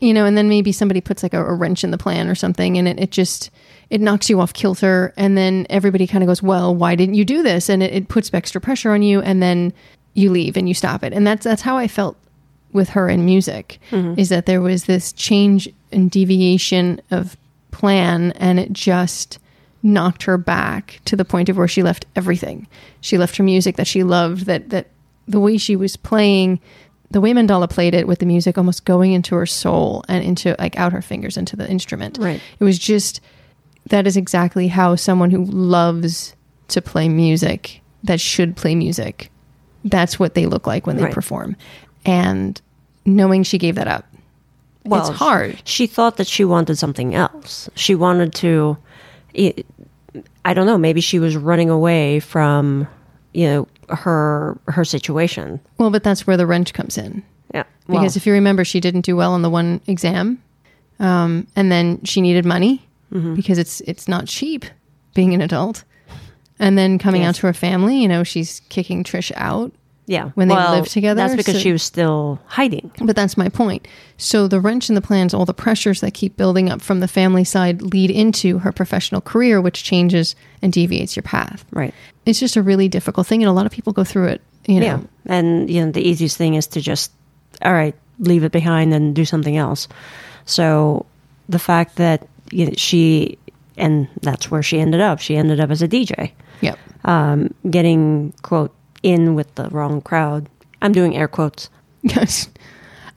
you 0.00 0.12
know, 0.12 0.24
and 0.26 0.36
then 0.36 0.48
maybe 0.48 0.72
somebody 0.72 1.00
puts 1.00 1.22
like 1.22 1.34
a, 1.34 1.44
a 1.44 1.54
wrench 1.54 1.84
in 1.84 1.90
the 1.90 1.98
plan 1.98 2.28
or 2.28 2.34
something 2.34 2.76
and 2.76 2.86
it, 2.86 3.00
it 3.00 3.10
just, 3.10 3.50
it 3.90 4.00
knocks 4.00 4.28
you 4.28 4.40
off 4.40 4.52
kilter. 4.52 5.12
And 5.16 5.36
then 5.36 5.66
everybody 5.70 6.06
kind 6.06 6.22
of 6.22 6.28
goes, 6.28 6.42
well, 6.42 6.74
why 6.74 6.96
didn't 6.96 7.14
you 7.14 7.24
do 7.24 7.42
this? 7.42 7.68
And 7.68 7.82
it, 7.82 7.92
it 7.92 8.08
puts 8.08 8.32
extra 8.32 8.60
pressure 8.60 8.92
on 8.92 9.02
you. 9.02 9.20
And 9.20 9.42
then 9.42 9.72
you 10.14 10.30
leave 10.30 10.56
and 10.56 10.68
you 10.68 10.74
stop 10.74 11.02
it. 11.02 11.12
And 11.12 11.26
that's, 11.26 11.44
that's 11.44 11.62
how 11.62 11.76
I 11.76 11.88
felt 11.88 12.16
with 12.72 12.90
her 12.90 13.08
in 13.08 13.24
music 13.24 13.78
mm-hmm. 13.90 14.18
is 14.18 14.28
that 14.28 14.46
there 14.46 14.60
was 14.60 14.84
this 14.84 15.12
change 15.12 15.68
and 15.96 16.10
deviation 16.10 17.00
of 17.10 17.36
plan 17.72 18.30
and 18.32 18.60
it 18.60 18.72
just 18.72 19.38
knocked 19.82 20.22
her 20.24 20.38
back 20.38 21.00
to 21.06 21.16
the 21.16 21.24
point 21.24 21.48
of 21.48 21.56
where 21.56 21.66
she 21.68 21.82
left 21.82 22.06
everything. 22.14 22.66
She 23.00 23.18
left 23.18 23.36
her 23.36 23.42
music 23.42 23.76
that 23.76 23.86
she 23.86 24.02
loved, 24.04 24.46
that 24.46 24.70
that 24.70 24.88
the 25.26 25.40
way 25.40 25.56
she 25.58 25.74
was 25.74 25.96
playing, 25.96 26.60
the 27.10 27.20
way 27.20 27.32
Mandahla 27.32 27.68
played 27.68 27.94
it 27.94 28.06
with 28.06 28.20
the 28.20 28.26
music 28.26 28.56
almost 28.56 28.84
going 28.84 29.12
into 29.12 29.34
her 29.34 29.46
soul 29.46 30.04
and 30.08 30.22
into 30.24 30.54
like 30.58 30.76
out 30.78 30.92
her 30.92 31.02
fingers 31.02 31.36
into 31.36 31.56
the 31.56 31.68
instrument. 31.68 32.18
Right. 32.20 32.40
It 32.60 32.64
was 32.64 32.78
just 32.78 33.20
that 33.88 34.06
is 34.06 34.16
exactly 34.16 34.68
how 34.68 34.96
someone 34.96 35.30
who 35.30 35.44
loves 35.44 36.34
to 36.68 36.82
play 36.82 37.08
music 37.08 37.80
that 38.04 38.20
should 38.20 38.56
play 38.56 38.74
music 38.74 39.30
that's 39.84 40.18
what 40.18 40.34
they 40.34 40.46
look 40.46 40.66
like 40.66 40.84
when 40.86 40.96
they 40.96 41.04
Right. 41.04 41.14
perform. 41.14 41.54
And 42.04 42.60
knowing 43.04 43.44
she 43.44 43.56
gave 43.58 43.76
that 43.76 43.86
up. 43.86 44.04
Well 44.86 45.08
it's 45.10 45.18
hard. 45.18 45.60
she 45.64 45.86
thought 45.86 46.16
that 46.16 46.26
she 46.26 46.44
wanted 46.44 46.76
something 46.76 47.14
else 47.14 47.68
she 47.74 47.94
wanted 47.94 48.34
to 48.34 48.76
i 50.44 50.54
don't 50.54 50.66
know 50.66 50.78
maybe 50.78 51.00
she 51.00 51.18
was 51.18 51.36
running 51.36 51.70
away 51.70 52.20
from 52.20 52.86
you 53.32 53.46
know 53.46 53.68
her 53.88 54.58
her 54.68 54.84
situation 54.84 55.60
Well, 55.78 55.90
but 55.90 56.02
that's 56.02 56.26
where 56.26 56.36
the 56.36 56.46
wrench 56.46 56.72
comes 56.74 56.98
in. 56.98 57.22
yeah 57.54 57.64
Because 57.86 58.16
if 58.16 58.26
you 58.26 58.32
remember, 58.32 58.64
she 58.64 58.80
didn't 58.80 59.04
do 59.04 59.14
well 59.14 59.32
on 59.32 59.42
the 59.42 59.50
one 59.50 59.80
exam, 59.86 60.42
um, 60.98 61.46
and 61.54 61.70
then 61.70 62.00
she 62.04 62.20
needed 62.20 62.44
money 62.44 62.82
because 63.34 63.58
it's 63.58 63.80
it's 63.82 64.08
not 64.08 64.26
cheap 64.26 64.64
being 65.14 65.32
an 65.34 65.40
adult. 65.40 65.84
And 66.58 66.76
then 66.76 66.98
coming 66.98 67.22
Yes. 67.22 67.28
out 67.28 67.34
to 67.36 67.46
her 67.46 67.52
family, 67.54 67.96
you 68.02 68.08
know, 68.08 68.24
she's 68.24 68.60
kicking 68.70 69.04
Trish 69.04 69.30
out. 69.36 69.72
Yeah 70.06 70.30
when 70.34 70.48
they 70.48 70.54
well, 70.54 70.76
lived 70.76 70.90
together, 70.90 71.20
that's 71.20 71.36
because 71.36 71.54
so- 71.56 71.60
she 71.60 71.72
was 71.72 71.82
still 71.82 72.38
hiding 72.46 72.90
But 73.02 73.16
that's 73.16 73.36
my 73.36 73.48
point. 73.48 73.86
So 74.18 74.48
the 74.48 74.60
wrench 74.60 74.88
in 74.88 74.94
the 74.94 75.00
plans, 75.02 75.34
all 75.34 75.44
the 75.44 75.52
pressures 75.54 76.00
that 76.00 76.14
keep 76.14 76.36
building 76.36 76.70
up 76.70 76.80
from 76.80 77.00
the 77.00 77.08
family 77.08 77.44
side 77.44 77.82
lead 77.82 78.10
into 78.10 78.58
her 78.60 78.72
professional 78.72 79.20
career, 79.20 79.60
which 79.60 79.82
changes 79.84 80.34
and 80.62 80.72
deviates 80.72 81.16
your 81.16 81.22
path. 81.24 81.64
right 81.72 81.92
It's 82.24 82.40
just 82.40 82.56
a 82.56 82.62
really 82.62 82.88
difficult 82.88 83.26
thing, 83.26 83.42
and 83.42 83.50
a 83.50 83.52
lot 83.52 83.66
of 83.66 83.72
people 83.72 83.92
go 83.92 84.04
through 84.04 84.28
it. 84.28 84.40
You 84.66 84.80
know, 84.80 84.86
yeah 84.86 85.00
and 85.26 85.70
you 85.70 85.84
know 85.84 85.92
the 85.92 86.00
easiest 86.02 86.36
thing 86.36 86.54
is 86.54 86.66
to 86.68 86.80
just 86.80 87.12
all 87.62 87.72
right 87.72 87.94
leave 88.18 88.42
it 88.44 88.50
behind 88.52 88.92
and 88.94 89.14
do 89.14 89.24
something 89.24 89.56
else 89.56 89.86
so 90.44 91.04
the 91.48 91.58
fact 91.58 91.96
that 91.96 92.26
you 92.50 92.66
know, 92.66 92.72
she 92.76 93.38
and 93.76 94.08
that's 94.22 94.50
where 94.50 94.62
she 94.62 94.80
ended 94.80 95.00
up 95.00 95.20
she 95.20 95.36
ended 95.36 95.60
up 95.60 95.70
as 95.70 95.82
a 95.82 95.88
dj 95.88 96.32
Yep. 96.62 96.78
um, 97.04 97.54
getting 97.70 98.32
quote 98.42 98.72
in 99.06 99.34
with 99.34 99.54
the 99.54 99.68
wrong 99.70 100.00
crowd. 100.00 100.48
I'm 100.82 100.92
doing 100.92 101.16
air 101.16 101.28
quotes. 101.28 101.70
Yes. 102.02 102.48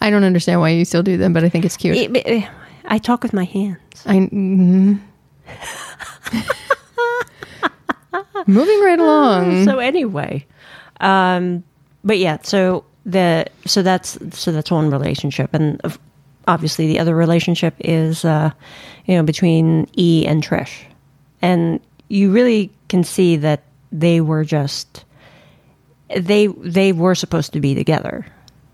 I 0.01 0.09
don't 0.09 0.23
understand 0.23 0.61
why 0.61 0.69
you 0.69 0.85
still 0.85 1.03
do 1.03 1.17
them, 1.17 1.33
but 1.33 1.43
I 1.43 1.49
think 1.49 1.65
it's 1.65 1.77
cute. 1.77 1.97
It- 1.97 2.15
it- 2.15 2.47
I 2.85 2.97
talk 2.97 3.21
with 3.21 3.33
my 3.33 3.43
hands. 3.43 4.03
I 4.05 4.15
mm. 4.17 4.99
moving 8.47 8.79
right 8.81 8.99
along. 8.99 9.49
So 9.65 9.79
anyway, 9.79 10.45
um, 11.01 11.63
but 12.03 12.17
yeah, 12.17 12.37
so 12.43 12.85
the 13.05 13.45
so 13.65 13.81
that's 13.83 14.17
so 14.31 14.51
that's 14.51 14.71
one 14.71 14.89
relationship, 14.89 15.53
and 15.53 15.79
obviously 16.47 16.87
the 16.87 16.99
other 16.99 17.15
relationship 17.15 17.75
is, 17.79 18.25
uh, 18.25 18.51
you 19.05 19.15
know, 19.15 19.23
between 19.23 19.87
E 19.97 20.25
and 20.25 20.43
Trish, 20.43 20.83
and 21.41 21.79
you 22.07 22.31
really 22.31 22.71
can 22.87 23.03
see 23.03 23.35
that 23.37 23.63
they 23.91 24.21
were 24.21 24.43
just 24.43 25.05
they 26.15 26.47
they 26.47 26.91
were 26.91 27.15
supposed 27.15 27.53
to 27.53 27.59
be 27.59 27.75
together, 27.75 28.25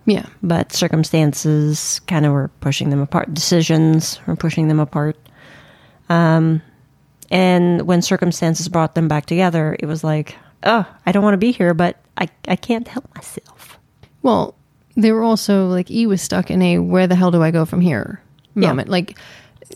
Yeah. 0.06 0.26
but 0.44 0.72
circumstances 0.74 2.00
kind 2.08 2.26
of 2.26 2.32
were 2.34 2.50
pushing 2.62 2.90
them 2.90 3.00
apart. 3.02 3.34
Decisions 3.34 4.20
were 4.28 4.36
pushing 4.36 4.68
them 4.68 4.80
apart. 4.80 5.18
Um, 6.10 6.62
and 7.32 7.82
when 7.84 8.02
circumstances 8.02 8.68
brought 8.70 8.96
them 8.96 9.08
back 9.08 9.26
together, 9.26 9.76
it 9.80 9.86
was 9.88 10.04
like, 10.04 10.36
oh, 10.64 10.86
I 11.06 11.12
don't 11.12 11.24
want 11.24 11.34
to 11.34 11.38
be 11.40 11.52
here, 11.52 11.74
but 11.74 11.98
I 12.18 12.28
I 12.48 12.56
can't 12.56 12.88
help 12.88 13.06
myself. 13.16 13.80
Well, 14.22 14.56
they 14.96 15.12
were 15.12 15.24
also 15.24 15.68
like 15.68 15.90
E 15.92 16.06
was 16.08 16.22
stuck 16.22 16.50
in 16.52 16.62
a 16.62 16.80
where 16.80 17.08
the 17.08 17.16
hell 17.16 17.32
do 17.32 17.42
I 17.44 17.52
go 17.52 17.66
from 17.66 17.82
here 17.82 18.22
Yeah. 18.56 18.70
moment. 18.70 18.90
Like 18.90 19.18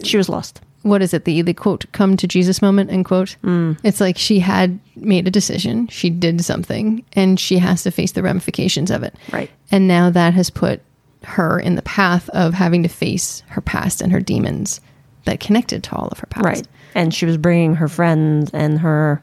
She 0.04 0.18
was 0.18 0.30
lost. 0.30 0.62
What 0.84 1.02
is 1.02 1.14
it? 1.14 1.26
The 1.26 1.42
the 1.42 1.54
quote 1.54 1.86
come 1.92 2.18
to 2.18 2.28
Jesus 2.28 2.62
moment 2.62 2.92
end 2.92 3.06
quote. 3.06 3.36
Mm. 3.44 3.78
It's 3.84 4.00
like 4.00 4.18
she 4.18 4.40
had 4.40 4.80
made 4.96 5.28
a 5.28 5.32
decision, 5.32 5.88
she 5.88 6.10
did 6.10 6.44
something, 6.44 7.04
and 7.14 7.40
she 7.40 7.58
has 7.58 7.84
to 7.84 7.92
face 7.92 8.14
the 8.14 8.24
ramifications 8.24 8.92
of 8.92 9.04
it. 9.04 9.16
Right. 9.32 9.50
And 9.72 9.88
now 9.88 10.10
that 10.10 10.34
has 10.34 10.50
put 10.50 10.82
her 11.24 11.60
in 11.60 11.76
the 11.76 11.82
path 11.82 12.30
of 12.30 12.54
having 12.54 12.84
to 12.84 12.90
face 12.90 13.44
her 13.50 13.62
past 13.62 14.02
and 14.02 14.12
her 14.12 14.22
demons 14.22 14.80
that 15.26 15.40
connected 15.40 15.84
to 15.84 15.96
all 15.96 16.08
of 16.08 16.20
her 16.20 16.28
past. 16.28 16.46
Right. 16.46 16.68
And 16.96 17.14
she 17.14 17.26
was 17.26 17.38
bringing 17.38 17.76
her 17.76 17.88
friends 17.88 18.50
and 18.54 18.80
her 18.80 19.22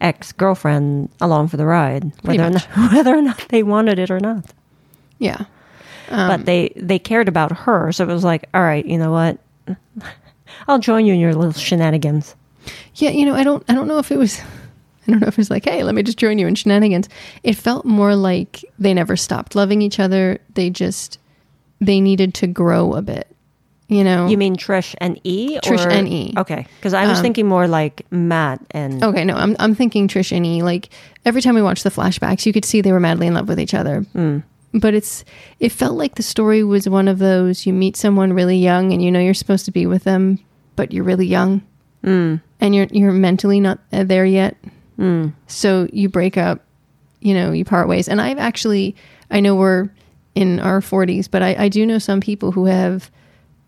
ex 0.00 0.32
girlfriend 0.32 1.08
along 1.20 1.48
for 1.48 1.56
the 1.56 1.66
ride, 1.66 2.12
whether 2.22 2.44
or, 2.44 2.50
not, 2.50 2.64
whether 2.92 3.16
or 3.16 3.22
not 3.22 3.46
they 3.48 3.62
wanted 3.62 3.98
it 3.98 4.10
or 4.10 4.20
not. 4.20 4.44
Yeah. 5.18 5.44
but 6.08 6.40
um, 6.40 6.44
they 6.44 6.72
they 6.76 6.98
cared 6.98 7.28
about 7.28 7.56
her, 7.56 7.90
so 7.92 8.04
it 8.04 8.08
was 8.08 8.24
like, 8.24 8.48
all 8.52 8.62
right, 8.62 8.84
you 8.84 8.98
know 8.98 9.10
what? 9.10 9.38
I'll 10.68 10.78
join 10.78 11.06
you 11.06 11.14
in 11.14 11.20
your 11.20 11.34
little 11.34 11.52
shenanigans. 11.52 12.34
Yeah, 12.96 13.10
you 13.10 13.24
know, 13.26 13.34
I 13.34 13.44
don't 13.44 13.62
I 13.68 13.74
don't 13.74 13.88
know 13.88 13.98
if 13.98 14.10
it 14.10 14.18
was 14.18 14.40
I 15.06 15.10
don't 15.10 15.20
know 15.20 15.28
if 15.28 15.34
it 15.34 15.38
was 15.38 15.50
like, 15.50 15.64
hey, 15.64 15.82
let 15.84 15.94
me 15.94 16.02
just 16.02 16.18
join 16.18 16.38
you 16.38 16.46
in 16.46 16.54
shenanigans. 16.54 17.08
It 17.42 17.54
felt 17.54 17.84
more 17.84 18.16
like 18.16 18.64
they 18.78 18.92
never 18.94 19.16
stopped 19.16 19.54
loving 19.54 19.82
each 19.82 20.00
other. 20.00 20.38
They 20.54 20.70
just 20.70 21.18
they 21.80 22.00
needed 22.00 22.34
to 22.34 22.46
grow 22.46 22.94
a 22.94 23.02
bit. 23.02 23.28
You 23.88 24.02
know? 24.02 24.26
You 24.26 24.36
mean 24.36 24.56
Trish 24.56 24.96
and 24.98 25.20
E? 25.22 25.60
Trish 25.62 25.86
or- 25.86 25.90
and 25.90 26.08
E. 26.08 26.34
Okay, 26.36 26.66
because 26.76 26.92
I 26.92 27.06
was 27.06 27.18
um, 27.18 27.22
thinking 27.22 27.46
more 27.46 27.68
like 27.68 28.04
Matt 28.10 28.60
and 28.72 29.02
Okay, 29.04 29.24
no, 29.24 29.36
I'm 29.36 29.54
I'm 29.60 29.76
thinking 29.76 30.08
Trish 30.08 30.36
and 30.36 30.44
E. 30.44 30.62
Like 30.64 30.88
every 31.24 31.40
time 31.40 31.54
we 31.54 31.62
watched 31.62 31.84
the 31.84 31.90
flashbacks, 31.90 32.46
you 32.46 32.52
could 32.52 32.64
see 32.64 32.80
they 32.80 32.90
were 32.90 32.98
madly 32.98 33.28
in 33.28 33.34
love 33.34 33.46
with 33.46 33.60
each 33.60 33.74
other. 33.74 34.00
Hmm. 34.12 34.38
But 34.78 34.94
it's 34.94 35.24
it 35.58 35.70
felt 35.72 35.96
like 35.96 36.16
the 36.16 36.22
story 36.22 36.62
was 36.62 36.88
one 36.88 37.08
of 37.08 37.18
those 37.18 37.66
you 37.66 37.72
meet 37.72 37.96
someone 37.96 38.32
really 38.32 38.58
young 38.58 38.92
and 38.92 39.02
you 39.02 39.10
know 39.10 39.20
you're 39.20 39.34
supposed 39.34 39.64
to 39.66 39.70
be 39.70 39.86
with 39.86 40.04
them, 40.04 40.38
but 40.74 40.92
you're 40.92 41.04
really 41.04 41.26
young, 41.26 41.62
mm. 42.04 42.40
and 42.60 42.74
you're 42.74 42.88
you're 42.90 43.12
mentally 43.12 43.60
not 43.60 43.78
uh, 43.92 44.04
there 44.04 44.26
yet. 44.26 44.56
Mm. 44.98 45.32
So 45.46 45.88
you 45.92 46.08
break 46.08 46.36
up, 46.36 46.62
you 47.20 47.34
know, 47.34 47.52
you 47.52 47.64
part 47.64 47.88
ways. 47.88 48.08
And 48.08 48.20
I've 48.20 48.38
actually 48.38 48.96
I 49.30 49.40
know 49.40 49.54
we're 49.54 49.90
in 50.34 50.60
our 50.60 50.80
40s, 50.80 51.30
but 51.30 51.42
I, 51.42 51.64
I 51.64 51.68
do 51.68 51.86
know 51.86 51.98
some 51.98 52.20
people 52.20 52.52
who 52.52 52.66
have, 52.66 53.10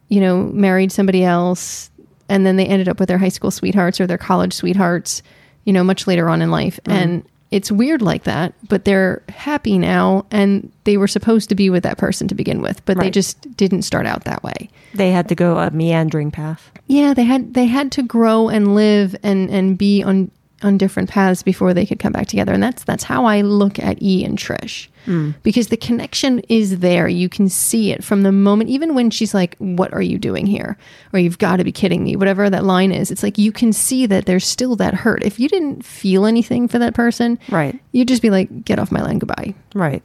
you 0.08 0.20
know, 0.20 0.42
married 0.42 0.92
somebody 0.92 1.24
else 1.24 1.90
and 2.28 2.44
then 2.44 2.56
they 2.56 2.66
ended 2.66 2.88
up 2.88 3.00
with 3.00 3.08
their 3.08 3.18
high 3.18 3.30
school 3.30 3.50
sweethearts 3.50 4.00
or 4.00 4.06
their 4.06 4.18
college 4.18 4.52
sweethearts, 4.52 5.22
you 5.64 5.72
know, 5.72 5.82
much 5.82 6.06
later 6.06 6.28
on 6.28 6.42
in 6.42 6.50
life. 6.50 6.78
And 6.84 7.24
it's 7.50 7.72
weird 7.72 8.02
like 8.02 8.24
that, 8.24 8.52
but 8.68 8.84
they're 8.84 9.22
happy 9.28 9.78
now 9.78 10.26
and 10.30 10.70
they 10.84 10.96
were 10.96 11.08
supposed 11.08 11.48
to 11.48 11.54
be 11.54 11.70
with 11.70 11.82
that 11.82 11.96
person 11.98 12.28
to 12.28 12.34
begin 12.34 12.60
with, 12.60 12.84
but 12.84 12.98
they 12.98 13.10
just 13.10 13.56
didn't 13.56 13.82
start 13.82 14.06
out 14.06 14.24
that 14.24 14.42
way. 14.42 14.68
they 14.94 15.10
had 15.10 15.28
to 15.28 15.34
go 15.34 15.56
a 15.58 15.70
meandering 15.70 16.30
path. 16.30 16.70
Yeah, 16.86 17.14
they 17.14 17.24
had 17.24 17.54
they 17.54 17.66
had 17.66 17.92
to 17.92 18.02
grow 18.02 18.48
and 18.48 18.74
live 18.74 19.16
and 19.22 19.50
and 19.50 19.78
be 19.78 20.02
on 20.02 20.30
on 20.62 20.76
different 20.76 21.08
paths 21.08 21.42
before 21.42 21.72
they 21.72 21.86
could 21.86 21.98
come 22.00 22.12
back 22.12 22.26
together. 22.26 22.52
And 22.52 22.62
that's 22.62 22.82
that's 22.84 23.04
how 23.04 23.24
I 23.26 23.42
look 23.42 23.78
at 23.78 24.02
E 24.02 24.24
and 24.24 24.36
Trish. 24.36 24.88
Hmm. 25.04 25.30
Because 25.42 25.68
the 25.68 25.76
connection 25.76 26.40
is 26.48 26.80
there. 26.80 27.06
You 27.08 27.28
can 27.28 27.48
see 27.48 27.92
it 27.92 28.02
from 28.02 28.22
the 28.24 28.32
moment 28.32 28.68
even 28.68 28.94
when 28.94 29.10
she's 29.10 29.32
like, 29.34 29.56
"What 29.58 29.92
are 29.94 30.02
you 30.02 30.18
doing 30.18 30.46
here?" 30.46 30.76
or 31.12 31.18
"You've 31.20 31.38
got 31.38 31.56
to 31.56 31.64
be 31.64 31.72
kidding 31.72 32.02
me." 32.04 32.16
Whatever 32.16 32.50
that 32.50 32.64
line 32.64 32.90
is. 32.92 33.10
It's 33.10 33.22
like 33.22 33.38
you 33.38 33.52
can 33.52 33.72
see 33.72 34.04
that 34.06 34.26
there's 34.26 34.44
still 34.46 34.74
that 34.76 34.94
hurt. 34.94 35.22
If 35.22 35.38
you 35.38 35.48
didn't 35.48 35.84
feel 35.84 36.26
anything 36.26 36.66
for 36.68 36.78
that 36.80 36.94
person, 36.94 37.38
Right. 37.50 37.78
you'd 37.92 38.08
just 38.08 38.22
be 38.22 38.30
like, 38.30 38.64
"Get 38.64 38.78
off 38.78 38.90
my 38.92 39.02
land, 39.02 39.20
goodbye." 39.20 39.54
Right. 39.74 40.02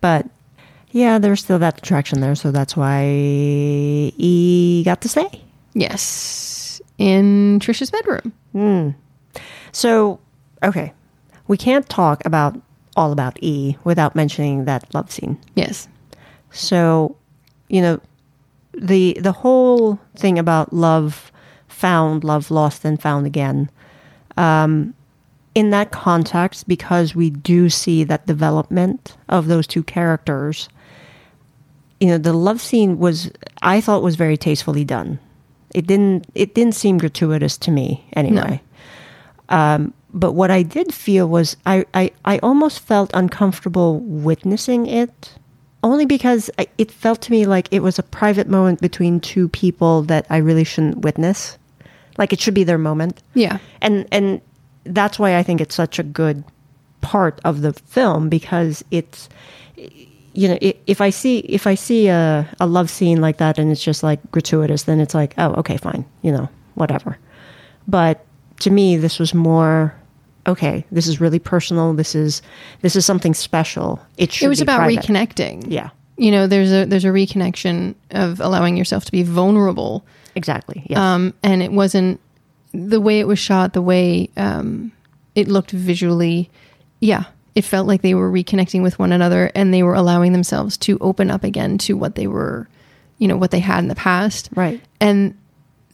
But 0.00 0.26
yeah, 0.92 1.18
there's 1.18 1.40
still 1.40 1.58
that 1.58 1.78
attraction 1.78 2.20
there, 2.20 2.34
so 2.34 2.50
that's 2.52 2.76
why 2.76 3.04
E 3.06 4.82
got 4.84 5.00
to 5.00 5.08
stay. 5.08 5.42
Yes. 5.72 6.80
In 6.98 7.58
Trisha's 7.60 7.90
bedroom. 7.90 8.32
Hmm. 8.52 8.90
So, 9.74 10.20
okay. 10.62 10.92
We 11.48 11.56
can't 11.56 11.86
talk 11.88 12.24
about 12.24 12.58
all 12.96 13.12
about 13.12 13.38
E 13.42 13.76
without 13.84 14.14
mentioning 14.14 14.64
that 14.64 14.92
love 14.94 15.10
scene. 15.10 15.36
Yes. 15.56 15.88
So, 16.52 17.16
you 17.68 17.82
know, 17.82 18.00
the 18.72 19.16
the 19.20 19.32
whole 19.32 19.98
thing 20.16 20.38
about 20.38 20.72
love 20.72 21.32
found, 21.68 22.24
love 22.24 22.50
lost 22.50 22.84
and 22.84 23.00
found 23.00 23.26
again. 23.26 23.70
Um, 24.36 24.94
in 25.54 25.70
that 25.70 25.90
context, 25.92 26.66
because 26.66 27.14
we 27.14 27.30
do 27.30 27.68
see 27.68 28.04
that 28.04 28.26
development 28.26 29.16
of 29.28 29.46
those 29.46 29.66
two 29.66 29.82
characters, 29.82 30.68
you 32.00 32.08
know, 32.08 32.18
the 32.18 32.32
love 32.32 32.60
scene 32.60 32.98
was 32.98 33.30
I 33.62 33.80
thought 33.80 34.02
was 34.02 34.16
very 34.16 34.36
tastefully 34.36 34.84
done. 34.84 35.18
It 35.74 35.86
didn't 35.86 36.26
it 36.34 36.54
didn't 36.54 36.74
seem 36.74 36.98
gratuitous 36.98 37.58
to 37.58 37.70
me 37.70 38.04
anyway. 38.14 38.60
Um, 39.48 39.92
but 40.12 40.32
what 40.32 40.50
I 40.50 40.62
did 40.62 40.94
feel 40.94 41.28
was 41.28 41.56
I, 41.66 41.84
I, 41.92 42.12
I 42.24 42.38
almost 42.38 42.80
felt 42.80 43.10
uncomfortable 43.14 43.98
witnessing 44.00 44.86
it 44.86 45.34
only 45.82 46.06
because 46.06 46.50
I, 46.58 46.66
it 46.78 46.90
felt 46.90 47.20
to 47.22 47.30
me 47.30 47.46
like 47.46 47.68
it 47.70 47.80
was 47.80 47.98
a 47.98 48.02
private 48.02 48.48
moment 48.48 48.80
between 48.80 49.20
two 49.20 49.48
people 49.48 50.02
that 50.04 50.26
I 50.30 50.38
really 50.38 50.64
shouldn't 50.64 50.98
witness. 50.98 51.58
Like 52.16 52.32
it 52.32 52.40
should 52.40 52.54
be 52.54 52.64
their 52.64 52.78
moment. 52.78 53.22
Yeah. 53.34 53.58
And 53.82 54.06
and 54.10 54.40
that's 54.84 55.18
why 55.18 55.36
I 55.36 55.42
think 55.42 55.60
it's 55.60 55.74
such 55.74 55.98
a 55.98 56.02
good 56.02 56.44
part 57.00 57.40
of 57.44 57.60
the 57.60 57.72
film 57.74 58.28
because 58.30 58.82
it's 58.90 59.28
you 59.76 60.48
know 60.48 60.58
if 60.60 61.00
I 61.00 61.10
see 61.10 61.38
if 61.40 61.66
I 61.66 61.74
see 61.74 62.08
a, 62.08 62.48
a 62.58 62.66
love 62.66 62.88
scene 62.88 63.20
like 63.20 63.36
that 63.38 63.58
and 63.58 63.70
it's 63.70 63.84
just 63.84 64.02
like 64.02 64.20
gratuitous 64.30 64.84
then 64.84 65.00
it's 65.00 65.14
like 65.14 65.34
oh 65.36 65.52
okay 65.54 65.76
fine 65.76 66.06
you 66.22 66.32
know 66.32 66.48
whatever 66.74 67.18
but 67.86 68.24
to 68.60 68.70
me 68.70 68.96
this 68.96 69.18
was 69.18 69.34
more 69.34 69.94
okay 70.46 70.84
this 70.92 71.06
is 71.06 71.20
really 71.20 71.38
personal. 71.38 71.94
This 71.94 72.14
is 72.14 72.42
this 72.82 72.96
is 72.96 73.04
something 73.06 73.34
special. 73.34 74.00
It 74.16 74.32
should 74.32 74.46
It 74.46 74.48
was 74.48 74.60
about 74.60 74.78
private. 74.78 75.04
reconnecting. 75.04 75.64
yeah. 75.68 75.90
You 76.16 76.30
know 76.30 76.46
there's 76.46 76.72
a 76.72 76.84
there's 76.84 77.04
a 77.04 77.08
reconnection 77.08 77.94
of 78.10 78.40
allowing 78.40 78.76
yourself 78.76 79.04
to 79.06 79.12
be 79.12 79.22
vulnerable. 79.22 80.04
Exactly 80.34 80.84
yes. 80.86 80.98
Um 80.98 81.34
and 81.42 81.62
it 81.62 81.72
wasn't 81.72 82.20
the 82.72 83.00
way 83.00 83.20
it 83.20 83.26
was 83.26 83.38
shot 83.38 83.72
the 83.72 83.82
way 83.82 84.28
um 84.36 84.92
it 85.34 85.48
looked 85.48 85.70
visually 85.70 86.50
yeah 87.00 87.24
it 87.54 87.62
felt 87.64 87.86
like 87.86 88.02
they 88.02 88.14
were 88.14 88.30
reconnecting 88.30 88.82
with 88.82 88.98
one 88.98 89.12
another 89.12 89.50
and 89.54 89.72
they 89.72 89.82
were 89.84 89.94
allowing 89.94 90.32
themselves 90.32 90.76
to 90.76 90.98
open 91.00 91.30
up 91.30 91.44
again 91.44 91.78
to 91.78 91.96
what 91.96 92.16
they 92.16 92.26
were 92.26 92.68
you 93.18 93.28
know 93.28 93.36
what 93.36 93.50
they 93.52 93.60
had 93.60 93.78
in 93.78 93.88
the 93.88 93.94
past. 93.94 94.48
Right. 94.56 94.80
And 95.00 95.36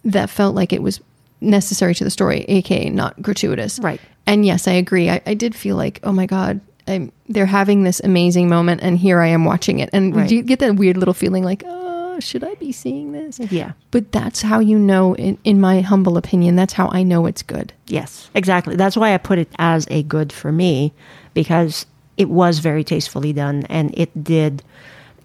that 0.04 0.30
felt 0.30 0.54
like 0.54 0.72
it 0.72 0.82
was 0.82 1.00
necessary 1.40 1.94
to 1.94 2.04
the 2.04 2.10
story 2.10 2.44
aka 2.48 2.88
not 2.90 3.20
gratuitous 3.22 3.78
Right. 3.78 4.00
and 4.26 4.44
yes 4.44 4.68
i 4.68 4.72
agree 4.72 5.08
i, 5.10 5.20
I 5.26 5.34
did 5.34 5.54
feel 5.54 5.76
like 5.76 6.00
oh 6.02 6.12
my 6.12 6.26
god 6.26 6.60
I'm, 6.88 7.12
they're 7.28 7.46
having 7.46 7.84
this 7.84 8.00
amazing 8.00 8.48
moment 8.48 8.80
and 8.82 8.98
here 8.98 9.20
i 9.20 9.26
am 9.28 9.44
watching 9.44 9.78
it 9.78 9.90
and 9.92 10.14
Right. 10.16 10.28
do 10.28 10.36
you 10.36 10.42
get 10.42 10.58
that 10.60 10.76
weird 10.76 10.96
little 10.96 11.14
feeling 11.14 11.44
like 11.44 11.62
oh 11.66 12.18
should 12.20 12.44
i 12.44 12.54
be 12.56 12.72
seeing 12.72 13.12
this 13.12 13.38
yeah 13.38 13.72
but 13.90 14.12
that's 14.12 14.42
how 14.42 14.58
you 14.60 14.78
know 14.78 15.14
in, 15.16 15.38
in 15.44 15.60
my 15.60 15.80
humble 15.80 16.16
opinion 16.18 16.56
that's 16.56 16.74
how 16.74 16.88
i 16.88 17.02
know 17.02 17.26
it's 17.26 17.42
good 17.42 17.72
Yes, 17.86 18.30
exactly. 18.36 18.76
That's 18.76 18.96
why 18.96 19.14
I 19.14 19.18
put 19.18 19.40
it 19.40 19.48
as 19.58 19.84
a 19.90 20.04
good 20.04 20.32
for 20.32 20.52
me 20.52 20.92
because 21.34 21.86
it 22.16 22.28
was 22.28 22.60
very 22.60 22.84
tastefully 22.84 23.32
done 23.32 23.64
and 23.68 23.92
it 23.98 24.22
did 24.22 24.62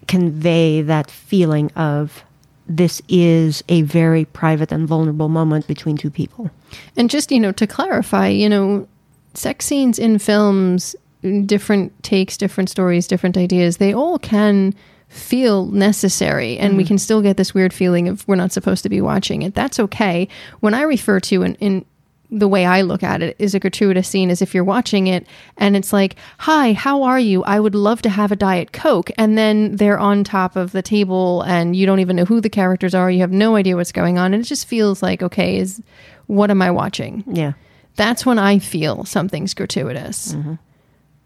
convey 0.08 0.82
that 0.82 1.08
feeling 1.10 1.70
of 1.76 2.24
this 2.68 3.00
is 3.08 3.62
a 3.68 3.82
very 3.82 4.24
private 4.24 4.72
and 4.72 4.88
vulnerable 4.88 5.28
moment 5.28 5.66
between 5.66 5.96
two 5.96 6.10
people. 6.10 6.50
And 6.96 7.08
just, 7.08 7.30
you 7.30 7.40
know, 7.40 7.52
to 7.52 7.66
clarify, 7.66 8.28
you 8.28 8.48
know, 8.48 8.88
sex 9.34 9.66
scenes 9.66 9.98
in 9.98 10.18
films, 10.18 10.96
different 11.44 12.02
takes, 12.02 12.36
different 12.36 12.70
stories, 12.70 13.06
different 13.06 13.36
ideas, 13.36 13.76
they 13.76 13.94
all 13.94 14.18
can 14.18 14.74
feel 15.08 15.66
necessary 15.66 16.58
and 16.58 16.76
we 16.76 16.82
mm. 16.82 16.88
can 16.88 16.98
still 16.98 17.22
get 17.22 17.36
this 17.36 17.54
weird 17.54 17.72
feeling 17.72 18.08
of 18.08 18.26
we're 18.26 18.34
not 18.34 18.50
supposed 18.52 18.82
to 18.82 18.88
be 18.88 19.00
watching 19.00 19.42
it. 19.42 19.54
That's 19.54 19.78
okay. 19.78 20.28
When 20.60 20.74
I 20.74 20.82
refer 20.82 21.20
to 21.20 21.42
in, 21.42 21.54
in 21.56 21.84
the 22.30 22.48
way 22.48 22.64
I 22.64 22.82
look 22.82 23.02
at 23.02 23.22
it 23.22 23.36
is 23.38 23.54
a 23.54 23.60
gratuitous 23.60 24.08
scene 24.08 24.30
as 24.30 24.42
if 24.42 24.54
you're 24.54 24.64
watching 24.64 25.06
it 25.06 25.26
and 25.56 25.76
it's 25.76 25.92
like, 25.92 26.16
"Hi, 26.38 26.72
how 26.72 27.02
are 27.02 27.20
you? 27.20 27.44
I 27.44 27.60
would 27.60 27.74
love 27.74 28.02
to 28.02 28.08
have 28.10 28.32
a 28.32 28.36
diet 28.36 28.72
coke." 28.72 29.10
And 29.16 29.38
then 29.38 29.76
they're 29.76 29.98
on 29.98 30.24
top 30.24 30.56
of 30.56 30.72
the 30.72 30.82
table 30.82 31.42
and 31.42 31.76
you 31.76 31.86
don't 31.86 32.00
even 32.00 32.16
know 32.16 32.24
who 32.24 32.40
the 32.40 32.50
characters 32.50 32.94
are. 32.94 33.10
You 33.10 33.20
have 33.20 33.32
no 33.32 33.56
idea 33.56 33.76
what's 33.76 33.92
going 33.92 34.18
on 34.18 34.34
and 34.34 34.42
it 34.42 34.46
just 34.46 34.66
feels 34.66 35.02
like, 35.02 35.22
"Okay, 35.22 35.58
is 35.58 35.82
what 36.26 36.50
am 36.50 36.62
I 36.62 36.70
watching?" 36.70 37.24
Yeah. 37.26 37.52
That's 37.96 38.26
when 38.26 38.38
I 38.38 38.58
feel 38.58 39.04
something's 39.04 39.54
gratuitous. 39.54 40.34
Agreed. 40.34 40.58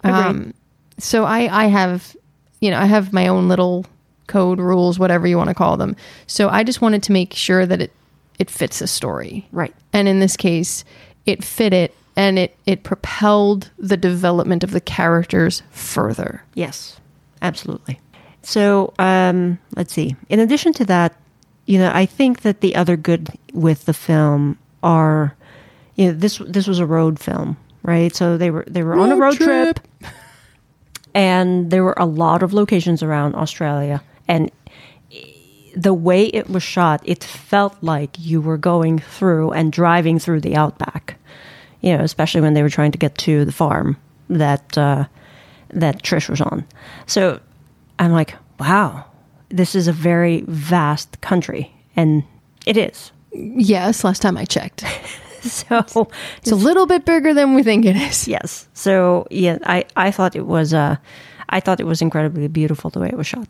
Um, 0.05 0.55
so 0.99 1.25
I, 1.25 1.65
I 1.65 1.67
have, 1.67 2.17
you 2.61 2.71
know, 2.71 2.79
I 2.79 2.87
have 2.87 3.13
my 3.13 3.27
own 3.27 3.49
little 3.49 3.87
code 4.29 4.61
rules, 4.61 4.99
whatever 4.99 5.27
you 5.27 5.37
want 5.37 5.49
to 5.49 5.55
call 5.55 5.77
them. 5.77 5.97
So 6.27 6.49
I 6.49 6.63
just 6.63 6.81
wanted 6.81 7.03
to 7.05 7.13
make 7.13 7.35
sure 7.35 7.67
that 7.67 7.81
it 7.81 7.93
it 8.41 8.51
fits 8.51 8.79
the 8.81 8.87
story, 8.89 9.47
Right. 9.53 9.75
and 9.93 10.09
in 10.09 10.19
this 10.19 10.37
case, 10.37 10.85
it 11.27 11.45
fit 11.45 11.73
it, 11.73 11.95
and 12.17 12.39
it 12.39 12.57
it 12.67 12.83
propelled 12.83 13.71
the 13.79 13.97
development 13.97 14.65
of 14.65 14.71
the 14.73 14.81
characters 14.81 15.63
further. 15.71 16.43
Yes, 16.55 16.99
absolutely. 17.43 18.01
So 18.43 18.93
um, 18.99 19.59
let's 19.77 19.93
see. 19.93 20.17
In 20.29 20.41
addition 20.41 20.73
to 20.75 20.85
that, 20.87 21.15
you 21.67 21.79
know, 21.79 21.91
I 21.95 22.07
think 22.07 22.41
that 22.41 22.61
the 22.63 22.75
other 22.75 22.97
good 22.97 23.29
with 23.53 23.85
the 23.85 23.93
film 23.95 24.59
are, 24.83 25.37
you 25.95 26.07
know, 26.07 26.13
this 26.13 26.39
this 26.39 26.67
was 26.67 26.79
a 26.81 26.87
road 26.87 27.21
film, 27.21 27.57
right? 27.83 28.17
So 28.17 28.37
they 28.39 28.51
were 28.51 28.65
they 28.67 28.83
were 28.83 28.95
on 28.95 29.13
a 29.13 29.17
Road 29.17 29.21
road 29.21 29.37
trip. 29.37 29.81
trip, 30.01 30.13
and 31.15 31.71
there 31.71 31.85
were 31.85 31.95
a 31.99 32.07
lot 32.07 32.43
of 32.43 32.53
locations 32.55 33.03
around 33.03 33.35
Australia, 33.35 34.03
and 34.29 34.51
the 35.77 35.95
way 35.95 36.27
it 36.27 36.49
was 36.49 36.63
shot, 36.63 37.01
it 37.05 37.25
felt 37.25 37.77
like 37.83 38.19
you 38.19 38.41
were 38.41 38.59
going 38.59 38.99
through 38.99 39.53
and 39.53 39.73
driving 39.73 40.19
through 40.19 40.41
the 40.41 40.57
outback. 40.57 41.17
You 41.81 41.97
know, 41.97 42.05
especially 42.05 42.43
when 42.43 42.55
they 42.55 42.63
were 42.63 42.69
trying 42.69 42.93
to 42.93 42.99
get 42.99 43.17
to 43.19 43.45
the 43.45 43.53
farm 43.53 43.97
that 44.29 44.77
uh, 44.77 45.07
that 45.71 46.03
Trish 46.03 46.29
was 46.29 46.41
on. 46.41 46.67
So 47.07 47.41
I'm 47.99 48.13
like, 48.13 48.35
wow, 48.59 49.07
this 49.49 49.75
is 49.75 49.89
a 49.89 49.93
very 49.93 50.43
vast 50.47 51.21
country, 51.21 51.73
and 51.97 52.23
it 52.67 52.77
is. 52.77 53.13
Yes, 53.33 54.05
last 54.05 54.21
time 54.21 54.37
I 54.37 54.45
checked, 54.45 54.85
So 55.41 56.09
it's 56.39 56.53
a 56.53 56.57
little 56.57 56.87
bit 56.87 57.07
bigger 57.07 57.33
than 57.33 57.55
we 57.55 57.63
think 57.63 57.87
it 57.87 57.97
is. 57.97 58.29
yes, 58.29 58.69
so 58.75 59.27
yeah, 59.31 59.59
I 59.65 59.85
I 59.97 60.11
thought 60.11 60.37
it 60.37 60.47
was 60.47 60.75
uh, 60.75 60.97
I 61.49 61.61
thought 61.61 61.81
it 61.81 61.87
was 61.87 62.03
incredibly 62.03 62.47
beautiful 62.49 62.91
the 62.91 63.01
way 63.01 63.09
it 63.09 63.17
was 63.17 63.27
shot. 63.27 63.49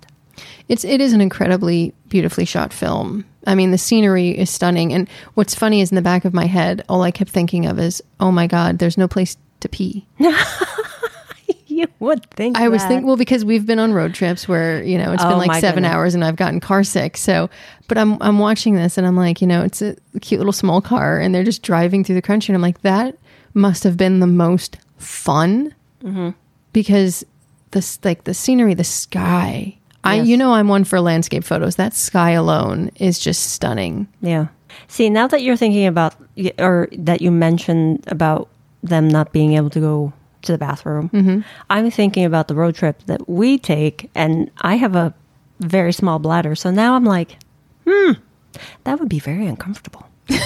It's 0.69 0.85
it 0.85 1.01
is 1.01 1.13
an 1.13 1.21
incredibly 1.21 1.93
beautifully 2.09 2.45
shot 2.45 2.73
film. 2.73 3.25
I 3.47 3.55
mean, 3.55 3.71
the 3.71 3.79
scenery 3.79 4.31
is 4.39 4.51
stunning, 4.51 4.93
and 4.93 5.09
what's 5.35 5.55
funny 5.55 5.81
is 5.81 5.91
in 5.91 5.97
the 5.97 6.03
back 6.03 6.25
of 6.25 6.35
my 6.35 6.47
head, 6.47 6.85
all 6.89 7.03
I 7.03 7.11
kept 7.11 7.31
thinking 7.31 7.67
of 7.67 7.79
is, 7.79 8.03
"Oh 8.21 8.31
my 8.31 8.47
God, 8.47 8.79
there's 8.79 8.99
no 8.99 9.09
place 9.09 9.37
to 9.61 9.69
pee." 9.69 10.07
You 11.67 11.87
would 11.99 12.29
think 12.33 12.59
I 12.59 12.69
was 12.69 12.83
that. 12.83 12.89
thinking, 12.89 13.07
well, 13.07 13.17
because 13.17 13.43
we've 13.43 13.65
been 13.65 13.79
on 13.79 13.95
road 13.95 14.13
trips 14.13 14.47
where 14.47 14.83
you 14.83 14.99
know 14.99 15.13
it's 15.13 15.23
Oh, 15.25 15.31
been 15.31 15.39
like 15.39 15.61
seven 15.61 15.85
goodness. 15.85 15.93
hours 15.95 16.15
and 16.15 16.23
I've 16.23 16.37
gotten 16.37 16.61
car 16.61 16.85
sick. 16.85 17.17
So, 17.17 17.49
but 17.89 17.97
I'm 17.97 18.21
I'm 18.21 18.39
watching 18.39 18.75
this 18.75 18.99
and 18.99 19.07
I'm 19.07 19.17
like, 19.17 19.41
you 19.41 19.47
know, 19.47 19.63
it's 19.63 19.81
a 19.81 19.97
cute 20.21 20.39
little 20.41 20.53
small 20.53 20.83
car 20.83 21.19
and 21.19 21.35
they're 21.35 21.45
just 21.45 21.63
driving 21.63 22.05
through 22.05 22.17
the 22.17 22.23
country 22.23 22.53
and 22.53 22.57
I'm 22.57 22.63
like, 22.63 22.83
that 22.83 23.17
must 23.55 23.83
have 23.85 23.97
been 23.97 24.21
the 24.21 24.27
most 24.27 24.77
fun 24.99 25.75
Mm-hmm. 26.05 26.31
because 26.75 27.25
this 27.71 27.99
like 28.05 28.25
the 28.25 28.35
scenery, 28.35 28.75
the 28.75 28.85
sky. 28.85 29.79
I 30.05 30.17
Yes. 30.17 30.27
you 30.29 30.37
know 30.37 30.55
I'm 30.55 30.69
one 30.69 30.85
for 30.85 31.01
landscape 31.01 31.45
photos. 31.45 31.77
That 31.77 31.95
sky 31.95 32.31
alone 32.31 32.91
is 32.97 33.19
just 33.19 33.51
stunning. 33.53 34.09
Yeah. 34.23 34.47
See, 34.89 35.11
now 35.11 35.27
that 35.29 35.43
you're 35.43 35.57
thinking 35.57 35.87
about, 35.87 36.15
or 36.59 36.89
that 36.93 37.21
you 37.21 37.31
mentioned 37.31 38.05
about 38.07 38.49
them 38.83 39.09
not 39.09 39.33
being 39.33 39.55
able 39.55 39.69
to 39.71 39.81
go 39.81 40.13
to 40.43 40.53
the 40.53 40.59
bathroom, 40.59 41.45
I'm 41.69 41.91
thinking 41.91 42.25
about 42.25 42.49
the 42.49 42.55
road 42.55 42.75
trip 42.77 43.03
that 43.07 43.29
we 43.29 43.59
take, 43.59 44.11
and 44.15 44.51
I 44.63 44.77
have 44.77 44.97
a 44.97 45.13
very 45.61 45.93
small 45.93 46.19
bladder. 46.19 46.55
So 46.55 46.71
now 46.71 46.95
I'm 46.95 47.05
like, 47.05 47.37
hmm, 47.87 48.13
that 48.85 48.99
would 48.99 49.09
be 49.11 49.19
very 49.19 49.47
uncomfortable. 49.47 50.07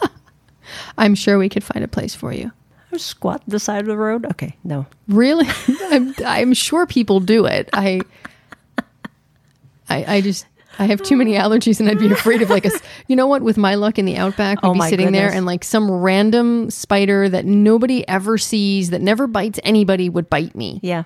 I'm 0.98 1.14
sure 1.14 1.38
we 1.38 1.48
could 1.48 1.64
find 1.64 1.84
a 1.84 1.88
place 1.88 2.14
for 2.14 2.32
you. 2.32 2.50
Just 2.90 3.06
squat 3.06 3.42
the 3.46 3.60
side 3.60 3.82
of 3.82 3.86
the 3.86 3.96
road. 3.96 4.26
Okay, 4.26 4.56
no. 4.64 4.86
Really, 5.06 5.46
I'm, 5.90 6.14
I'm 6.26 6.54
sure 6.54 6.86
people 6.86 7.20
do 7.20 7.46
it. 7.46 7.68
I, 7.72 8.00
I, 9.90 10.16
I 10.16 10.20
just 10.20 10.46
I 10.78 10.86
have 10.86 11.02
too 11.02 11.16
many 11.16 11.34
allergies, 11.34 11.80
and 11.80 11.88
I'd 11.88 11.98
be 11.98 12.10
afraid 12.10 12.42
of 12.42 12.50
like 12.50 12.64
a. 12.64 12.70
You 13.08 13.16
know 13.16 13.26
what? 13.26 13.42
With 13.42 13.56
my 13.56 13.74
luck 13.74 13.98
in 13.98 14.04
the 14.04 14.16
outback, 14.16 14.62
we'd 14.62 14.68
Oh 14.68 14.74
be 14.74 14.80
sitting 14.82 15.10
there, 15.10 15.32
and 15.32 15.44
like 15.44 15.64
some 15.64 15.90
random 15.90 16.70
spider 16.70 17.28
that 17.28 17.44
nobody 17.44 18.06
ever 18.08 18.38
sees, 18.38 18.90
that 18.90 19.00
never 19.02 19.26
bites 19.26 19.58
anybody, 19.64 20.08
would 20.08 20.30
bite 20.30 20.54
me. 20.54 20.78
Yeah. 20.82 21.02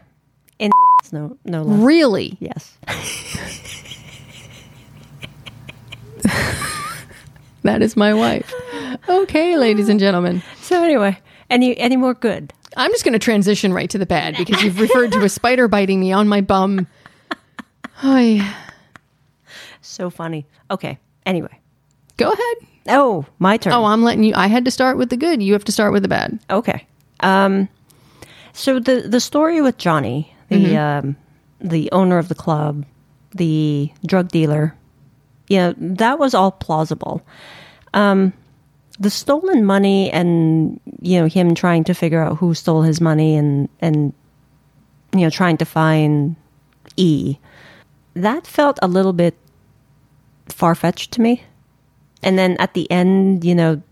In 0.58 0.70
the 0.70 1.10
no, 1.12 1.38
no 1.44 1.62
less. 1.62 1.80
Really? 1.80 2.36
Yes. 2.40 2.76
That 7.64 7.80
is 7.80 7.96
my 7.96 8.12
wife. 8.12 8.52
Okay, 9.08 9.56
ladies 9.56 9.88
and 9.88 9.98
gentlemen. 9.98 10.42
So 10.60 10.84
anyway, 10.84 11.18
any 11.48 11.76
any 11.78 11.96
more 11.96 12.12
good? 12.12 12.52
I'm 12.76 12.90
just 12.90 13.04
going 13.04 13.14
to 13.14 13.18
transition 13.18 13.72
right 13.72 13.88
to 13.88 13.96
the 13.96 14.04
bad 14.04 14.36
because 14.36 14.62
you've 14.62 14.78
referred 14.78 15.12
to 15.12 15.24
a 15.24 15.30
spider 15.30 15.66
biting 15.66 15.98
me 15.98 16.12
on 16.12 16.28
my 16.28 16.42
bum. 16.42 16.86
Hi. 17.94 18.54
So 19.84 20.10
funny. 20.10 20.46
Okay. 20.70 20.98
Anyway. 21.26 21.60
Go 22.16 22.30
ahead. 22.30 22.68
Oh, 22.88 23.26
my 23.38 23.56
turn. 23.56 23.72
Oh, 23.72 23.84
I'm 23.84 24.02
letting 24.02 24.24
you. 24.24 24.34
I 24.36 24.46
had 24.46 24.64
to 24.66 24.70
start 24.70 24.96
with 24.98 25.10
the 25.10 25.16
good. 25.16 25.42
You 25.42 25.52
have 25.52 25.64
to 25.64 25.72
start 25.72 25.92
with 25.92 26.02
the 26.02 26.08
bad. 26.08 26.38
Okay. 26.50 26.86
Um, 27.20 27.68
so 28.52 28.78
the 28.78 29.02
the 29.08 29.20
story 29.20 29.60
with 29.60 29.78
Johnny, 29.78 30.34
the 30.48 30.76
um, 30.76 31.16
the 31.60 31.90
owner 31.92 32.18
of 32.18 32.28
the 32.28 32.34
club, 32.34 32.84
the 33.34 33.90
drug 34.06 34.28
dealer, 34.28 34.76
you 35.48 35.58
know, 35.58 35.74
that 35.78 36.18
was 36.18 36.34
all 36.34 36.52
plausible. 36.52 37.24
Um, 37.94 38.32
the 38.98 39.10
stolen 39.10 39.64
money 39.64 40.10
and 40.10 40.80
you 41.00 41.20
know 41.20 41.26
him 41.26 41.54
trying 41.54 41.84
to 41.84 41.94
figure 41.94 42.22
out 42.22 42.36
who 42.38 42.54
stole 42.54 42.82
his 42.82 43.00
money 43.00 43.34
and 43.34 43.68
and 43.80 44.12
you 45.12 45.20
know 45.20 45.30
trying 45.30 45.56
to 45.56 45.64
find 45.64 46.36
E, 46.96 47.38
that 48.14 48.46
felt 48.46 48.78
a 48.82 48.88
little 48.88 49.12
bit 49.12 49.36
far 50.48 50.74
fetched 50.74 51.12
to 51.12 51.20
me. 51.20 51.42
And 52.22 52.38
then 52.38 52.56
at 52.58 52.74
the 52.74 52.90
end, 52.90 53.44
you 53.44 53.54
know, 53.54 53.82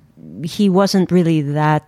he 0.45 0.69
wasn't 0.69 1.11
really 1.11 1.43
that 1.43 1.87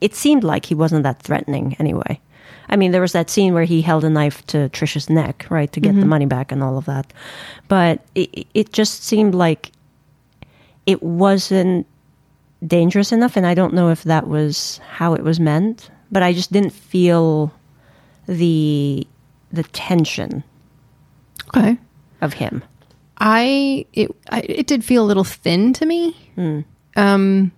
it 0.00 0.14
seemed 0.16 0.42
like 0.42 0.66
he 0.66 0.74
wasn't 0.74 1.04
that 1.04 1.22
threatening 1.22 1.76
anyway. 1.78 2.20
I 2.68 2.76
mean, 2.76 2.90
there 2.90 3.00
was 3.00 3.12
that 3.12 3.30
scene 3.30 3.54
where 3.54 3.64
he 3.64 3.82
held 3.82 4.04
a 4.04 4.10
knife 4.10 4.44
to 4.46 4.68
Trisha's 4.70 5.08
neck, 5.08 5.46
right, 5.48 5.70
to 5.72 5.80
get 5.80 5.94
the 5.94 6.00
mm-hmm. 6.00 6.08
money 6.08 6.26
back 6.26 6.50
and 6.50 6.62
all 6.62 6.76
of 6.76 6.86
that. 6.86 7.12
But 7.68 8.00
it, 8.14 8.46
it 8.54 8.72
just 8.72 9.04
seemed 9.04 9.34
like 9.34 9.70
it 10.86 11.02
wasn't 11.02 11.86
dangerous 12.66 13.12
enough, 13.12 13.36
and 13.36 13.46
I 13.46 13.54
don't 13.54 13.74
know 13.74 13.90
if 13.90 14.02
that 14.04 14.26
was 14.26 14.80
how 14.88 15.14
it 15.14 15.22
was 15.22 15.38
meant. 15.38 15.90
But 16.10 16.22
I 16.22 16.32
just 16.32 16.52
didn't 16.52 16.70
feel 16.70 17.52
the 18.26 19.06
the 19.52 19.62
tension 19.64 20.42
Okay. 21.48 21.76
of 22.22 22.32
him. 22.32 22.64
I 23.24 23.86
it 23.92 24.10
I, 24.30 24.40
it 24.40 24.66
did 24.66 24.84
feel 24.84 25.04
a 25.04 25.06
little 25.06 25.22
thin 25.24 25.72
to 25.74 25.86
me. 25.86 26.16
Um, 26.96 27.52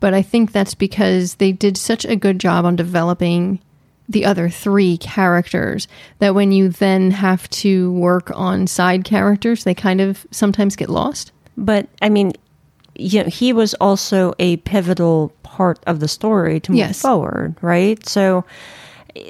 but 0.00 0.14
I 0.14 0.22
think 0.22 0.50
that's 0.52 0.74
because 0.74 1.34
they 1.36 1.52
did 1.52 1.76
such 1.76 2.04
a 2.06 2.16
good 2.16 2.40
job 2.40 2.64
on 2.64 2.74
developing 2.76 3.60
the 4.08 4.24
other 4.24 4.48
three 4.48 4.96
characters 4.96 5.86
that 6.18 6.34
when 6.34 6.50
you 6.50 6.68
then 6.70 7.10
have 7.12 7.48
to 7.50 7.92
work 7.92 8.30
on 8.34 8.66
side 8.66 9.04
characters, 9.04 9.64
they 9.64 9.74
kind 9.74 10.00
of 10.00 10.26
sometimes 10.30 10.74
get 10.76 10.88
lost. 10.88 11.30
But 11.56 11.88
I 12.00 12.08
mean, 12.08 12.32
you 12.96 13.22
know, 13.22 13.28
he 13.28 13.52
was 13.52 13.74
also 13.74 14.32
a 14.38 14.56
pivotal 14.58 15.32
part 15.42 15.78
of 15.86 16.00
the 16.00 16.08
story 16.08 16.58
to 16.60 16.72
move 16.72 16.78
Yes. 16.78 17.00
forward, 17.02 17.54
right? 17.60 18.04
So 18.08 18.44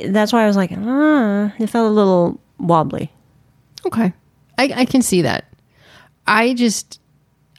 that's 0.06 0.32
why 0.32 0.44
I 0.44 0.46
was 0.46 0.56
like, 0.56 0.70
ah, 0.74 1.52
it 1.58 1.66
felt 1.66 1.90
a 1.90 1.94
little 1.94 2.40
wobbly. 2.58 3.10
Okay. 3.84 4.12
I, 4.58 4.72
I 4.76 4.84
can 4.84 5.02
see 5.02 5.22
that. 5.22 5.44
I 6.26 6.54
just, 6.54 7.00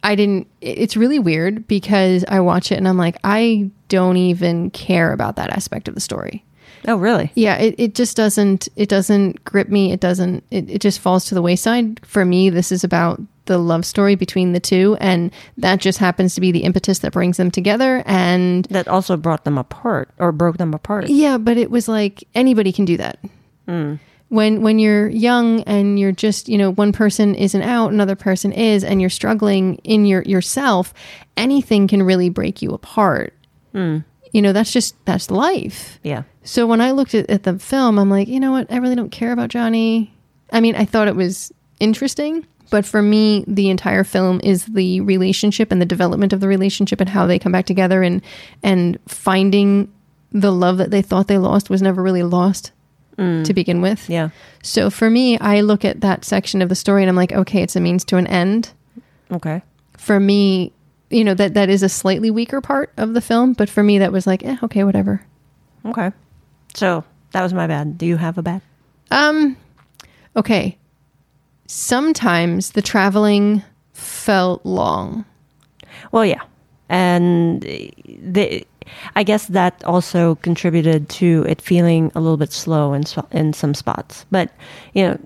I 0.04 0.16
didn't, 0.16 0.48
it's 0.62 0.96
really 0.98 1.20
weird 1.20 1.68
because 1.68 2.24
I 2.28 2.40
watch 2.40 2.72
it 2.72 2.78
and 2.78 2.88
I'm 2.88 2.98
like, 2.98 3.18
I 3.24 3.70
don't 3.90 4.18
even 4.18 4.70
care 4.72 5.12
about 5.14 5.36
that 5.38 5.50
aspect 5.52 5.88
of 5.88 5.96
the 5.96 6.02
story. 6.02 6.44
Oh, 6.86 6.98
really? 6.98 7.32
Yeah, 7.36 7.56
it, 7.58 7.76
it 7.78 7.96
just 7.96 8.18
doesn't, 8.18 8.68
it 8.76 8.90
doesn't 8.90 9.44
grip 9.46 9.70
me. 9.70 9.94
It 9.94 10.02
doesn't, 10.02 10.44
it, 10.52 10.70
it 10.70 10.82
just 10.82 11.00
falls 11.00 11.26
to 11.26 11.36
the 11.36 11.42
wayside. 11.42 12.06
For 12.06 12.26
me, 12.26 12.50
this 12.50 12.74
is 12.74 12.84
about 12.84 13.22
the 13.46 13.58
love 13.58 13.86
story 13.86 14.16
between 14.16 14.52
the 14.52 14.60
two. 14.60 14.98
And 15.00 15.32
that 15.58 15.80
just 15.80 16.00
happens 16.00 16.36
to 16.36 16.42
be 16.42 16.52
the 16.52 16.64
impetus 16.64 17.00
that 17.00 17.14
brings 17.14 17.38
them 17.38 17.52
together. 17.52 18.04
And 18.06 18.66
That 18.66 18.90
also 18.90 19.16
brought 19.16 19.46
them 19.46 19.58
apart 19.58 20.10
or 20.18 20.34
broke 20.34 20.58
them 20.58 20.74
apart. 20.74 21.08
yeah, 21.08 21.38
but 21.38 21.56
it 21.58 21.72
was 21.72 21.88
like 21.88 22.26
anybody 22.36 22.74
can 22.74 22.84
do 22.84 22.98
that. 22.98 23.20
Hmm. 23.66 23.96
When 24.34 24.64
when 24.64 24.80
you're 24.80 25.10
young 25.10 25.62
and 25.62 26.00
you're 26.00 26.12
just 26.12 26.50
you 26.50 26.58
know 26.58 26.72
one 26.72 26.92
person 26.92 27.36
isn't 27.36 27.62
out, 27.62 27.92
another 27.92 28.16
person 28.16 28.52
is, 28.52 28.84
and 28.84 29.00
you're 29.00 29.12
struggling 29.12 29.76
in 29.84 30.08
your 30.08 30.24
yourself, 30.24 30.92
anything 31.38 31.88
can 31.88 32.02
really 32.02 32.30
break 32.30 32.64
you 32.64 32.74
apart. 32.74 33.36
Hmm. 33.74 34.00
You 34.32 34.42
know, 34.42 34.52
that's 34.52 34.72
just 34.72 34.96
that's 35.06 35.30
life. 35.30 36.00
Yeah. 36.02 36.24
So 36.44 36.66
when 36.66 36.82
I 36.82 36.92
looked 36.92 37.14
at, 37.14 37.30
at 37.30 37.44
the 37.44 37.60
film, 37.60 38.00
I'm 38.00 38.10
like, 38.10 38.28
you 38.28 38.40
know 38.40 38.52
what? 38.52 38.72
I 38.72 38.78
really 38.78 38.96
don't 38.96 39.12
care 39.12 39.34
about 39.34 39.50
Johnny. 39.50 40.12
I 40.52 40.62
mean, 40.62 40.76
I 40.76 40.86
thought 40.86 41.08
it 41.08 41.16
was 41.16 41.54
interesting, 41.80 42.44
but 42.72 42.88
for 42.88 43.04
me, 43.04 43.46
the 43.48 43.70
entire 43.70 44.04
film 44.04 44.42
is 44.44 44.66
the 44.66 45.00
relationship 45.02 45.72
and 45.72 45.80
the 45.80 45.86
development 45.86 46.34
of 46.34 46.40
the 46.40 46.48
relationship 46.48 47.00
and 47.00 47.10
how 47.10 47.28
they 47.28 47.38
come 47.38 47.52
back 47.52 47.68
together 47.68 48.02
and 48.02 48.20
and 48.64 48.98
finding 49.08 49.94
the 50.32 50.52
love 50.52 50.80
that 50.80 50.90
they 50.90 51.04
thought 51.04 51.28
they 51.28 51.38
lost 51.38 51.70
was 51.70 51.84
never 51.84 52.02
really 52.02 52.24
lost 52.24 52.72
to 53.18 53.54
begin 53.54 53.82
with. 53.82 54.10
Yeah. 54.10 54.30
So 54.62 54.90
for 54.90 55.10
me, 55.10 55.38
I 55.40 55.62
look 55.62 55.86
at 55.86 56.02
that 56.02 56.26
section 56.26 56.62
of 56.62 56.70
the 56.70 56.76
story 56.76 57.04
and 57.04 57.10
I'm 57.10 57.16
like, 57.16 57.32
okay, 57.32 57.62
it's 57.62 57.76
a 57.76 57.80
means 57.80 58.04
to 58.06 58.18
an 58.18 58.28
end. 58.28 58.72
Okay. 59.32 59.62
For 59.98 60.20
me, 60.20 60.74
you 61.10 61.24
know, 61.24 61.34
that 61.34 61.54
that 61.54 61.70
is 61.70 61.84
a 61.84 61.90
slightly 61.90 62.32
weaker 62.32 62.60
part 62.62 62.92
of 62.98 63.14
the 63.14 63.22
film, 63.22 63.54
but 63.54 63.70
for 63.70 63.84
me 63.84 64.00
that 64.00 64.12
was 64.12 64.26
like, 64.26 64.44
eh, 64.44 64.58
okay, 64.64 64.84
whatever. 64.84 65.24
Okay. 65.86 66.12
So 66.74 67.04
that 67.32 67.42
was 67.42 67.54
my 67.54 67.68
bad. 67.68 67.98
Do 67.98 68.06
you 68.06 68.18
have 68.18 68.38
a 68.38 68.42
bad? 68.42 68.62
Um, 69.12 69.58
okay. 70.36 70.78
Sometimes 71.68 72.72
the 72.72 72.82
traveling 72.82 73.64
felt 73.94 74.66
long. 74.66 75.26
Well, 76.12 76.26
yeah, 76.26 76.42
and 76.90 77.62
the 77.62 78.66
I 79.16 79.24
guess 79.24 79.48
that 79.48 79.84
also 79.84 80.36
contributed 80.36 81.10
to 81.10 81.46
it 81.48 81.62
feeling 81.62 82.12
a 82.16 82.22
little 82.22 82.38
bit 82.38 82.52
slow 82.52 82.94
in 82.94 83.04
in 83.32 83.54
some 83.54 83.74
spots. 83.74 84.26
But 84.32 84.52
you 84.94 85.08
know, 85.08 85.20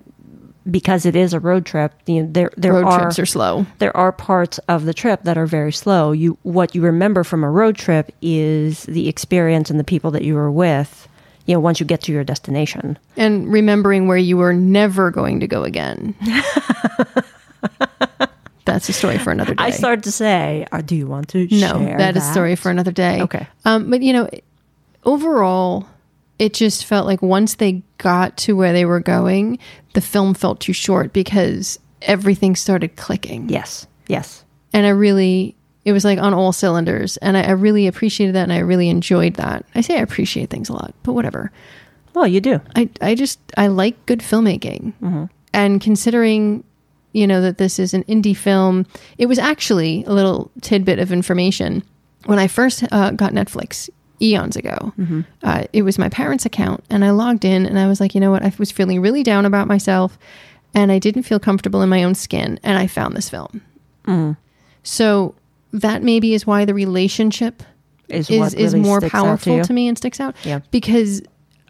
because 0.69 1.05
it 1.05 1.15
is 1.15 1.33
a 1.33 1.39
road 1.39 1.65
trip, 1.65 1.93
you 2.05 2.23
know, 2.23 2.29
there 2.31 2.51
there 2.57 2.73
Road 2.73 2.85
are 2.85 2.99
trips 2.99 3.19
are 3.19 3.25
slow. 3.25 3.65
there 3.79 3.95
are 3.95 4.11
parts 4.11 4.57
of 4.67 4.85
the 4.85 4.93
trip 4.93 5.23
that 5.23 5.37
are 5.37 5.45
very 5.45 5.71
slow. 5.71 6.11
You 6.11 6.37
what 6.43 6.75
you 6.75 6.81
remember 6.81 7.23
from 7.23 7.43
a 7.43 7.49
road 7.49 7.75
trip 7.77 8.11
is 8.21 8.83
the 8.83 9.07
experience 9.07 9.69
and 9.69 9.79
the 9.79 9.83
people 9.85 10.11
that 10.11 10.23
you 10.23 10.35
were 10.35 10.51
with. 10.51 11.07
You 11.45 11.53
know, 11.53 11.61
once 11.61 11.79
you 11.79 11.85
get 11.85 12.01
to 12.01 12.11
your 12.11 12.25
destination. 12.25 12.99
And 13.15 13.49
remembering 13.49 14.07
where 14.07 14.17
you 14.17 14.35
were 14.35 14.53
never 14.53 15.11
going 15.11 15.39
to 15.39 15.47
go 15.47 15.63
again. 15.63 16.13
That's 18.77 18.89
a 18.89 18.93
story 18.93 19.17
for 19.17 19.31
another 19.31 19.55
day. 19.55 19.63
I 19.63 19.71
started 19.71 20.03
to 20.03 20.11
say, 20.11 20.67
uh, 20.71 20.81
"Do 20.81 20.95
you 20.95 21.07
want 21.07 21.29
to?" 21.29 21.47
no, 21.49 21.79
share 21.79 21.97
that 21.97 22.15
is 22.15 22.23
a 22.23 22.31
story 22.31 22.55
for 22.55 22.69
another 22.69 22.91
day. 22.91 23.21
Okay. 23.23 23.47
Um, 23.65 23.89
but 23.89 24.03
you 24.03 24.13
know, 24.13 24.29
overall, 25.03 25.87
it 26.37 26.53
just 26.53 26.85
felt 26.85 27.07
like 27.07 27.23
once 27.23 27.55
they 27.55 27.81
got 27.97 28.37
to 28.37 28.55
where 28.55 28.73
they 28.73 28.85
were 28.85 28.99
going, 28.99 29.57
the 29.93 30.01
film 30.01 30.35
felt 30.35 30.59
too 30.59 30.73
short 30.73 31.11
because 31.11 31.79
everything 32.03 32.55
started 32.55 32.95
clicking. 32.97 33.49
Yes. 33.49 33.87
Yes. 34.07 34.43
and 34.73 34.85
I 34.85 34.89
really 34.89 35.55
it 35.85 35.91
was 35.91 36.05
like 36.05 36.19
on 36.19 36.35
all 36.35 36.53
cylinders, 36.53 37.17
and 37.17 37.35
I, 37.35 37.43
I 37.43 37.51
really 37.51 37.87
appreciated 37.87 38.35
that, 38.35 38.43
and 38.43 38.53
I 38.53 38.59
really 38.59 38.89
enjoyed 38.89 39.33
that. 39.35 39.65
I 39.73 39.81
say 39.81 39.97
I 39.97 40.01
appreciate 40.01 40.51
things 40.51 40.69
a 40.69 40.73
lot, 40.73 40.93
but 41.01 41.13
whatever. 41.13 41.51
Well, 42.13 42.27
you 42.27 42.41
do. 42.41 42.61
I 42.75 42.89
I 43.01 43.15
just 43.15 43.39
I 43.57 43.67
like 43.67 44.05
good 44.05 44.19
filmmaking, 44.19 45.29
and 45.53 45.81
considering 45.81 46.63
you 47.17 47.25
know 47.25 47.41
that 47.41 47.58
this 47.58 47.80
is 47.80 47.93
an 47.93 48.03
indie 48.03 48.38
film, 48.38 48.86
it 49.17 49.25
was 49.25 49.39
actually 49.39 50.03
a 50.06 50.13
little 50.13 50.51
tidbit 50.62 50.99
of 50.99 51.12
information 51.12 51.84
when 52.25 52.38
I 52.38 52.47
first 52.47 52.84
uh, 52.91 53.12
got 53.12 53.34
Netflix 53.34 53.89
eons 54.21 54.56
ago. 54.56 54.93
Uh, 55.43 55.63
it 55.73 55.82
was 55.82 55.97
my 55.97 56.10
parents' 56.10 56.45
account, 56.45 56.84
and 56.89 57.03
I 57.03 57.12
logged 57.12 57.45
in, 57.45 57.65
and 57.65 57.80
I 57.80 57.88
was 57.88 57.99
like, 57.99 58.13
you 58.15 58.21
know 58.21 58.32
what, 58.32 58.43
I 58.43 58.51
was 58.58 58.71
feeling 58.71 59.01
really 59.01 59.23
down 59.23 59.45
about 59.45 59.67
myself, 59.67 60.17
and 60.73 60.91
I 60.91 60.99
didn't 60.99 61.23
feel 61.23 61.39
comfortable 61.39 61.82
in 61.82 61.89
my 61.89 62.03
own 62.03 62.15
skin, 62.15 62.60
and 62.63 62.77
I 62.77 62.88
found 62.88 63.15
this 63.15 63.30
film. 63.30 63.62
So 64.84 65.36
that 65.73 66.03
maybe 66.03 66.34
is 66.34 66.47
why 66.47 66.65
the 66.65 66.73
relationship 66.73 67.63
Is 68.10 68.30
is 68.30 68.39
what 68.39 68.53
is 68.53 68.73
really 68.73 68.86
more 68.86 69.01
powerful 69.01 69.58
you. 69.58 69.63
to, 69.63 69.73
me 69.73 69.88
and 69.88 69.97
sticks 69.97 70.19
out. 70.19 70.36
Yeah. 70.43 70.60
Because 70.71 71.21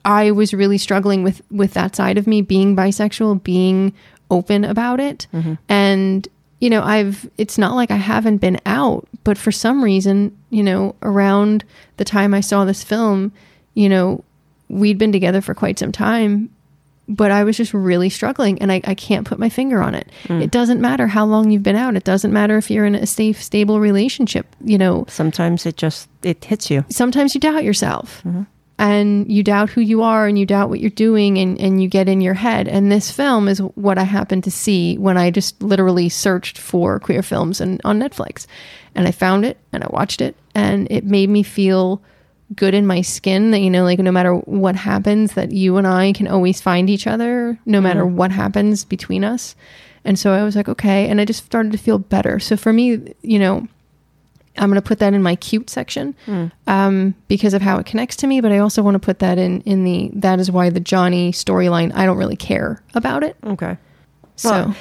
I 0.06 0.32
was 0.32 0.54
really 0.54 0.78
struggling 0.78 1.24
with 1.24 1.42
with 1.52 1.74
that 1.74 1.96
side 1.96 2.18
of 2.18 2.28
me 2.28 2.42
being 2.42 2.76
bisexual, 2.76 3.44
being 3.44 3.94
open 4.30 4.63
about 4.63 5.00
it. 5.00 5.28
Mm-hmm. 5.34 5.54
And 5.70 6.28
you 6.60 6.70
know, 6.72 6.82
I've 6.82 7.30
it's 7.38 7.58
not 7.58 7.76
like 7.76 7.92
I 7.92 7.98
haven't 7.98 8.38
been 8.38 8.60
out, 8.66 9.08
but 9.24 9.38
for 9.38 9.52
some 9.52 9.84
reason, 9.84 10.36
you 10.50 10.63
know, 10.63 10.96
around 11.04 11.63
the 11.98 12.06
time 12.06 12.34
I 12.34 12.42
saw 12.42 12.66
this 12.66 12.84
film, 12.84 13.32
you 13.76 13.88
know, 13.90 14.24
we'd 14.70 14.98
been 14.98 15.12
together 15.12 15.40
for 15.40 15.54
quite 15.54 15.78
some 15.78 15.92
time, 15.92 16.50
but 17.08 17.30
I 17.30 17.44
was 17.44 17.56
just 17.58 17.74
really 17.76 18.10
struggling 18.10 18.60
and 18.60 18.72
I, 18.72 18.82
I 18.86 18.96
can't 18.96 19.26
put 19.28 19.38
my 19.38 19.50
finger 19.50 19.82
on 19.84 19.94
it. 19.94 20.10
Mm. 20.24 20.42
It 20.42 20.50
doesn't 20.52 20.82
matter 20.82 21.06
how 21.06 21.26
long 21.26 21.52
you've 21.52 21.62
been 21.63 21.76
out. 21.76 21.96
It 21.96 22.04
doesn't 22.04 22.34
matter 22.34 22.58
if 22.58 22.72
you're 22.72 22.86
in 22.88 22.96
a 22.96 23.06
safe, 23.06 23.42
stable 23.42 23.80
relationship. 23.80 24.48
You 24.60 24.80
know, 24.80 25.06
Sometimes 25.08 25.66
it 25.68 25.78
just 25.78 26.10
it 26.24 26.44
hits 26.44 26.72
you. 26.72 26.84
sometimes 26.90 27.36
you 27.36 27.40
doubt 27.40 27.63
yourself 27.63 28.24
and 28.80 29.32
you 29.32 29.44
doubt 29.44 29.70
who 29.72 29.82
you 29.82 30.04
are 30.04 30.28
and 30.28 30.38
you 30.38 30.46
doubt 30.46 30.70
what 30.70 30.80
you're 30.80 30.90
doing 30.92 31.38
and, 31.38 31.60
and 31.60 31.82
you 31.82 31.88
get 31.88 32.08
in 32.08 32.22
your 32.22 32.36
head. 32.36 32.68
And 32.68 32.92
this 32.92 33.12
film 33.12 33.48
is 33.48 33.60
what 33.60 33.98
I 33.98 34.04
happened 34.04 34.44
to 34.44 34.52
see 34.52 34.98
when 34.98 35.18
I 35.18 35.32
just 35.32 35.62
literally 35.63 36.10
searched 36.10 36.58
for 36.58 37.00
queer 37.00 37.24
films 37.24 37.60
and 37.60 37.82
on 37.84 38.00
Netflix. 38.00 38.46
And 38.94 39.08
I 39.08 39.12
found 39.12 39.46
it 39.46 39.58
and 39.74 39.84
I 39.84 39.88
watched 39.90 40.22
it 40.22 40.36
and 40.54 40.88
it 40.92 41.06
made 41.06 41.30
me 41.30 41.42
feel 41.42 42.02
good 42.56 42.74
in 42.74 42.88
my 42.88 43.02
skin 43.02 43.52
that 43.52 43.60
you 43.60 43.70
know 43.70 43.84
like 43.84 44.00
no 44.00 44.12
matter 44.12 44.34
what 44.34 44.76
happens 44.76 45.34
that 45.34 45.52
you 45.52 45.76
and 45.76 45.86
I 45.86 46.13
can 46.13 46.30
always 46.30 46.62
find 46.62 46.90
each 46.90 47.06
other 47.06 47.60
no 47.66 47.82
matter 47.82 48.06
mm-hmm. 48.06 48.16
what 48.16 48.32
happens 48.32 48.86
between 48.86 49.26
us. 49.26 49.54
And 50.06 50.18
so 50.18 50.32
I 50.32 50.44
was 50.44 50.56
like 50.56 50.70
okay 50.70 51.10
and 51.10 51.20
I 51.20 51.26
just 51.26 51.46
started 51.46 51.74
to 51.74 51.78
feel 51.78 52.00
better. 52.00 52.40
So 52.40 52.56
for 52.56 52.72
me, 52.72 53.13
you 53.22 53.38
know, 53.38 53.68
I'm 54.58 54.70
going 54.70 54.82
to 54.82 54.88
put 54.88 55.00
that 55.00 55.13
in 55.13 55.24
my 55.24 55.36
cute 55.36 55.70
section 55.70 56.15
um, 56.67 57.15
because 57.28 57.54
of 57.54 57.62
how 57.62 57.78
it 57.80 57.86
connects 57.86 58.15
to 58.17 58.28
me. 58.28 58.41
But 58.41 58.52
I 58.52 58.60
also 58.60 58.82
want 58.82 58.96
to 58.96 59.00
put 59.00 59.20
that 59.20 59.38
in 59.38 59.62
in 59.62 59.84
the 59.84 60.12
that 60.13 60.39
is 60.39 60.52
why 60.52 60.70
the 60.70 60.80
Johnny 60.80 61.32
storyline. 61.32 61.93
I 61.96 62.06
don't 62.06 62.17
really 62.17 62.36
care 62.36 62.82
about 62.93 63.24
it. 63.24 63.36
Okay. 63.46 63.78
So 64.36 64.50
Well, 64.50 64.76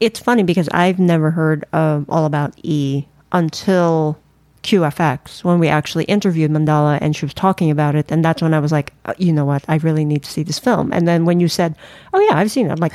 it's 0.00 0.20
funny 0.20 0.42
because 0.42 0.68
I've 0.72 0.98
never 0.98 1.30
heard 1.30 1.64
um, 1.72 2.06
all 2.08 2.24
about 2.26 2.54
E 2.62 3.06
until 3.32 4.18
QFX 4.62 5.44
when 5.44 5.58
we 5.58 5.68
actually 5.68 6.04
interviewed 6.04 6.50
Mandahla 6.50 6.98
and 7.00 7.14
she 7.14 7.24
was 7.24 7.32
talking 7.34 7.70
about 7.70 7.94
it, 7.94 8.10
and 8.10 8.24
that's 8.24 8.42
when 8.42 8.52
I 8.52 8.58
was 8.58 8.72
like, 8.72 8.92
uh, 9.04 9.14
you 9.16 9.32
know 9.32 9.44
what, 9.44 9.64
I 9.68 9.76
really 9.76 10.04
need 10.04 10.22
to 10.24 10.30
see 10.30 10.42
this 10.42 10.58
film. 10.58 10.92
And 10.92 11.06
then 11.06 11.24
when 11.24 11.40
you 11.40 11.48
said, 11.48 11.76
oh 12.12 12.20
yeah, 12.20 12.36
I've 12.36 12.50
seen 12.50 12.66
it, 12.66 12.70
I'm 12.70 12.78
like, 12.78 12.94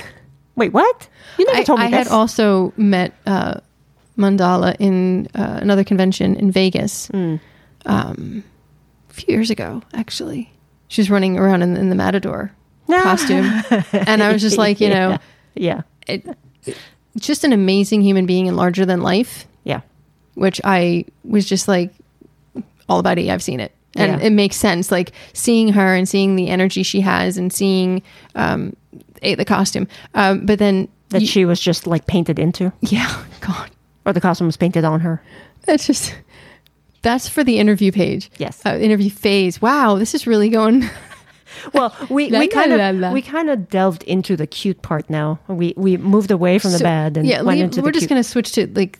wait, 0.55 0.73
what? 0.73 1.07
You 1.37 1.45
never 1.45 1.59
I, 1.59 1.63
told 1.63 1.79
me 1.79 1.85
I 1.85 1.89
this. 1.89 1.97
had 1.99 2.07
also 2.07 2.73
met 2.77 3.13
uh, 3.25 3.61
Mandahla 4.17 4.75
in 4.79 5.27
uh, 5.35 5.59
another 5.61 5.83
convention 5.83 6.35
in 6.35 6.51
Vegas 6.51 7.07
Hmm. 7.07 7.35
um, 7.85 8.43
a 9.09 9.13
few 9.13 9.33
years 9.33 9.49
ago. 9.49 9.81
Actually, 9.93 10.51
she 10.87 11.01
was 11.01 11.09
running 11.09 11.37
around 11.37 11.61
in, 11.61 11.77
in 11.77 11.89
the 11.89 11.95
Matador 11.95 12.51
costume, 12.87 13.45
and 13.93 14.21
I 14.21 14.31
was 14.33 14.41
just 14.41 14.57
like, 14.57 14.79
you 14.81 14.89
know, 14.89 15.17
yeah, 15.55 15.81
it, 16.07 16.25
just 17.17 17.43
an 17.43 17.53
amazing 17.53 18.01
human 18.01 18.25
being 18.25 18.47
and 18.47 18.57
larger 18.57 18.85
than 18.85 19.01
life. 19.01 19.45
yeah, 19.63 19.81
which 20.35 20.59
I 20.63 21.05
was 21.23 21.45
just 21.45 21.67
like 21.67 21.93
all 22.89 22.99
about 22.99 23.17
E. 23.19 23.29
I've 23.31 23.43
seen 23.43 23.59
it. 23.59 23.71
And 23.95 24.21
Yeah. 24.21 24.27
it 24.27 24.29
makes 24.31 24.55
sense, 24.55 24.89
like 24.91 25.11
seeing 25.33 25.73
her 25.73 25.93
and 25.95 26.07
seeing 26.07 26.37
the 26.37 26.47
energy 26.47 26.81
she 26.83 27.01
has 27.01 27.37
and 27.37 27.51
seeing 27.51 28.01
um, 28.35 28.73
A, 29.21 29.35
the 29.35 29.43
costume. 29.43 29.87
Um, 30.13 30.45
but 30.45 30.59
then, 30.59 30.87
that 31.09 31.21
you- 31.21 31.27
she 31.27 31.43
was 31.45 31.59
just 31.59 31.85
like 31.87 32.07
painted 32.07 32.39
into, 32.39 32.71
yeah, 32.81 33.23
God, 33.41 33.69
or 34.05 34.13
the 34.13 34.21
costume 34.21 34.47
was 34.47 34.57
painted 34.57 34.83
on 34.83 34.99
her. 35.01 35.21
that's 35.65 35.87
just, 35.87 36.15
that's 37.01 37.27
for 37.29 37.43
the 37.43 37.57
interview 37.59 37.91
page. 37.91 38.29
Yes. 38.37 38.61
Uh, 38.65 38.77
interview 38.79 39.09
phase. 39.09 39.61
Wow, 39.61 39.95
this 39.95 40.13
is 40.13 40.25
really 40.27 40.49
going. 40.49 40.89
Well, 41.73 41.93
we, 42.09 42.27
we 42.31 42.47
kind 42.47 42.71
of 42.71 43.11
we 43.13 43.21
kind 43.21 43.49
of 43.49 43.69
delved 43.69 44.03
into 44.03 44.37
the 44.37 44.47
cute 44.47 44.81
part 44.81 45.09
now. 45.09 45.37
We 45.49 45.73
we 45.75 45.97
moved 45.97 46.31
away 46.31 46.57
from 46.59 46.71
the 46.71 46.77
So, 46.77 46.83
bed 46.85 47.17
and 47.17 47.27
yeah, 47.27 47.41
went 47.41 47.57
leave- 47.57 47.65
into 47.65 47.81
we're 47.81 47.91
just 47.91 48.07
going 48.07 48.23
to 48.23 48.27
switch 48.27 48.53
to 48.53 48.67
like 48.67 48.97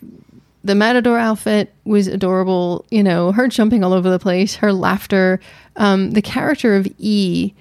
the 0.62 0.74
Matador 0.74 1.18
outfit 1.18 1.72
was 1.84 2.06
adorable. 2.08 2.84
You 2.90 3.02
know, 3.02 3.32
her 3.32 3.48
jumping 3.48 3.82
all 3.82 3.94
over 3.94 4.10
the 4.10 4.18
place, 4.18 4.54
her 4.56 4.70
laughter. 4.72 5.40
Um, 5.76 6.10
the 6.10 6.20
character 6.20 6.76
of 6.76 6.86
E 6.98 7.54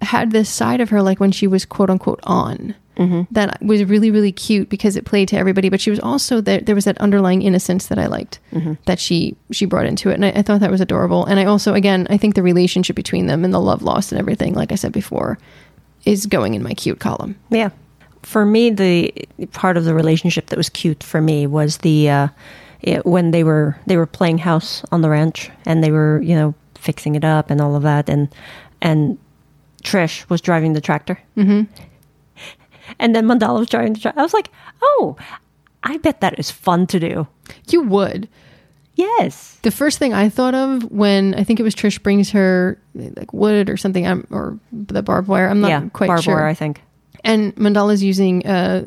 had 0.00 0.30
this 0.32 0.48
side 0.48 0.80
of 0.80 0.88
her, 0.88 1.02
like 1.02 1.20
when 1.20 1.30
she 1.30 1.46
was 1.46 1.66
quote 1.66 1.90
unquote 1.90 2.20
on, 2.24 2.74
Mm-hmm. 2.96 3.22
that 3.34 3.62
was 3.62 3.84
really, 3.84 4.10
really 4.10 4.32
cute 4.32 4.68
because 4.68 4.96
it 4.96 5.06
played 5.06 5.28
to 5.28 5.36
everybody. 5.36 5.70
But 5.70 5.80
she 5.80 5.90
was 5.90 5.98
also 6.00 6.40
there. 6.40 6.60
There 6.60 6.74
was 6.74 6.84
that 6.84 6.98
underlying 6.98 7.40
innocence 7.42 7.86
that 7.86 7.98
I 7.98 8.06
liked 8.06 8.38
Mm-hmm. 8.52 8.74
that 8.84 8.98
she 8.98 9.34
she 9.50 9.64
brought 9.64 9.86
into 9.86 10.10
it, 10.10 10.14
and 10.14 10.24
I, 10.26 10.32
I 10.36 10.42
thought 10.42 10.60
that 10.60 10.70
was 10.70 10.80
adorable. 10.82 11.24
And 11.24 11.40
I 11.40 11.46
also, 11.46 11.72
again, 11.74 12.06
I 12.10 12.16
think 12.18 12.34
the 12.34 12.42
relationship 12.42 12.94
between 12.94 13.26
them 13.26 13.44
and 13.44 13.54
the 13.54 13.60
love 13.60 13.82
lost 13.82 14.12
and 14.12 14.18
everything, 14.18 14.52
like 14.54 14.72
I 14.72 14.74
said 14.74 14.92
before, 14.92 15.38
is 16.04 16.26
going 16.26 16.54
in 16.54 16.62
my 16.62 16.74
cute 16.74 17.00
column. 17.00 17.36
Yeah. 17.50 17.70
For 18.22 18.44
me, 18.44 18.70
the 18.70 19.12
part 19.52 19.76
of 19.76 19.84
the 19.84 19.94
relationship 19.94 20.46
that 20.48 20.56
was 20.56 20.68
cute 20.68 21.02
for 21.02 21.20
me 21.20 21.46
was 21.46 21.78
the 21.78 22.10
uh, 22.10 22.28
it, 22.82 23.06
when 23.06 23.30
they 23.30 23.42
were 23.42 23.76
they 23.86 23.96
were 23.96 24.06
playing 24.06 24.38
house 24.38 24.84
on 24.92 25.00
the 25.00 25.08
ranch 25.08 25.50
and 25.64 25.82
they 25.82 25.90
were 25.90 26.20
you 26.20 26.34
know 26.34 26.54
fixing 26.74 27.14
it 27.14 27.24
up 27.24 27.50
and 27.50 27.60
all 27.60 27.74
of 27.74 27.82
that 27.84 28.08
and 28.08 28.28
and 28.80 29.18
Trish 29.82 30.28
was 30.28 30.40
driving 30.40 30.74
the 30.74 30.80
tractor. 30.80 31.18
Mm-hmm. 31.36 31.62
And 32.98 33.14
then 33.14 33.26
Mandahla 33.26 33.60
was 33.60 33.68
driving 33.68 33.92
the 33.94 34.00
tractor. 34.00 34.20
I 34.20 34.22
was 34.22 34.34
like, 34.34 34.50
oh, 34.82 35.16
I 35.82 35.96
bet 35.98 36.20
that 36.20 36.38
is 36.38 36.50
fun 36.50 36.86
to 36.88 37.00
do. 37.00 37.26
You 37.68 37.82
would. 37.82 38.28
Yes. 38.94 39.58
The 39.62 39.70
first 39.70 39.98
thing 39.98 40.12
I 40.12 40.28
thought 40.28 40.54
of 40.54 40.90
when 40.90 41.34
I 41.34 41.44
think 41.44 41.58
it 41.58 41.62
was 41.62 41.74
Trish 41.74 42.02
brings 42.02 42.30
her 42.30 42.78
like 42.94 43.32
wood 43.32 43.70
or 43.70 43.76
something, 43.76 44.06
um, 44.06 44.26
or 44.30 44.58
the 44.70 45.02
barbed 45.02 45.28
wire. 45.28 45.48
I'm 45.48 45.60
not 45.60 45.68
yeah. 45.68 45.88
quite 45.92 46.08
barbed 46.08 46.24
sure. 46.24 46.34
wire, 46.36 46.46
I 46.46 46.54
think. 46.54 46.82
and 47.24 47.54
Mandahla's 47.56 48.02
using 48.02 48.46
uh, 48.46 48.86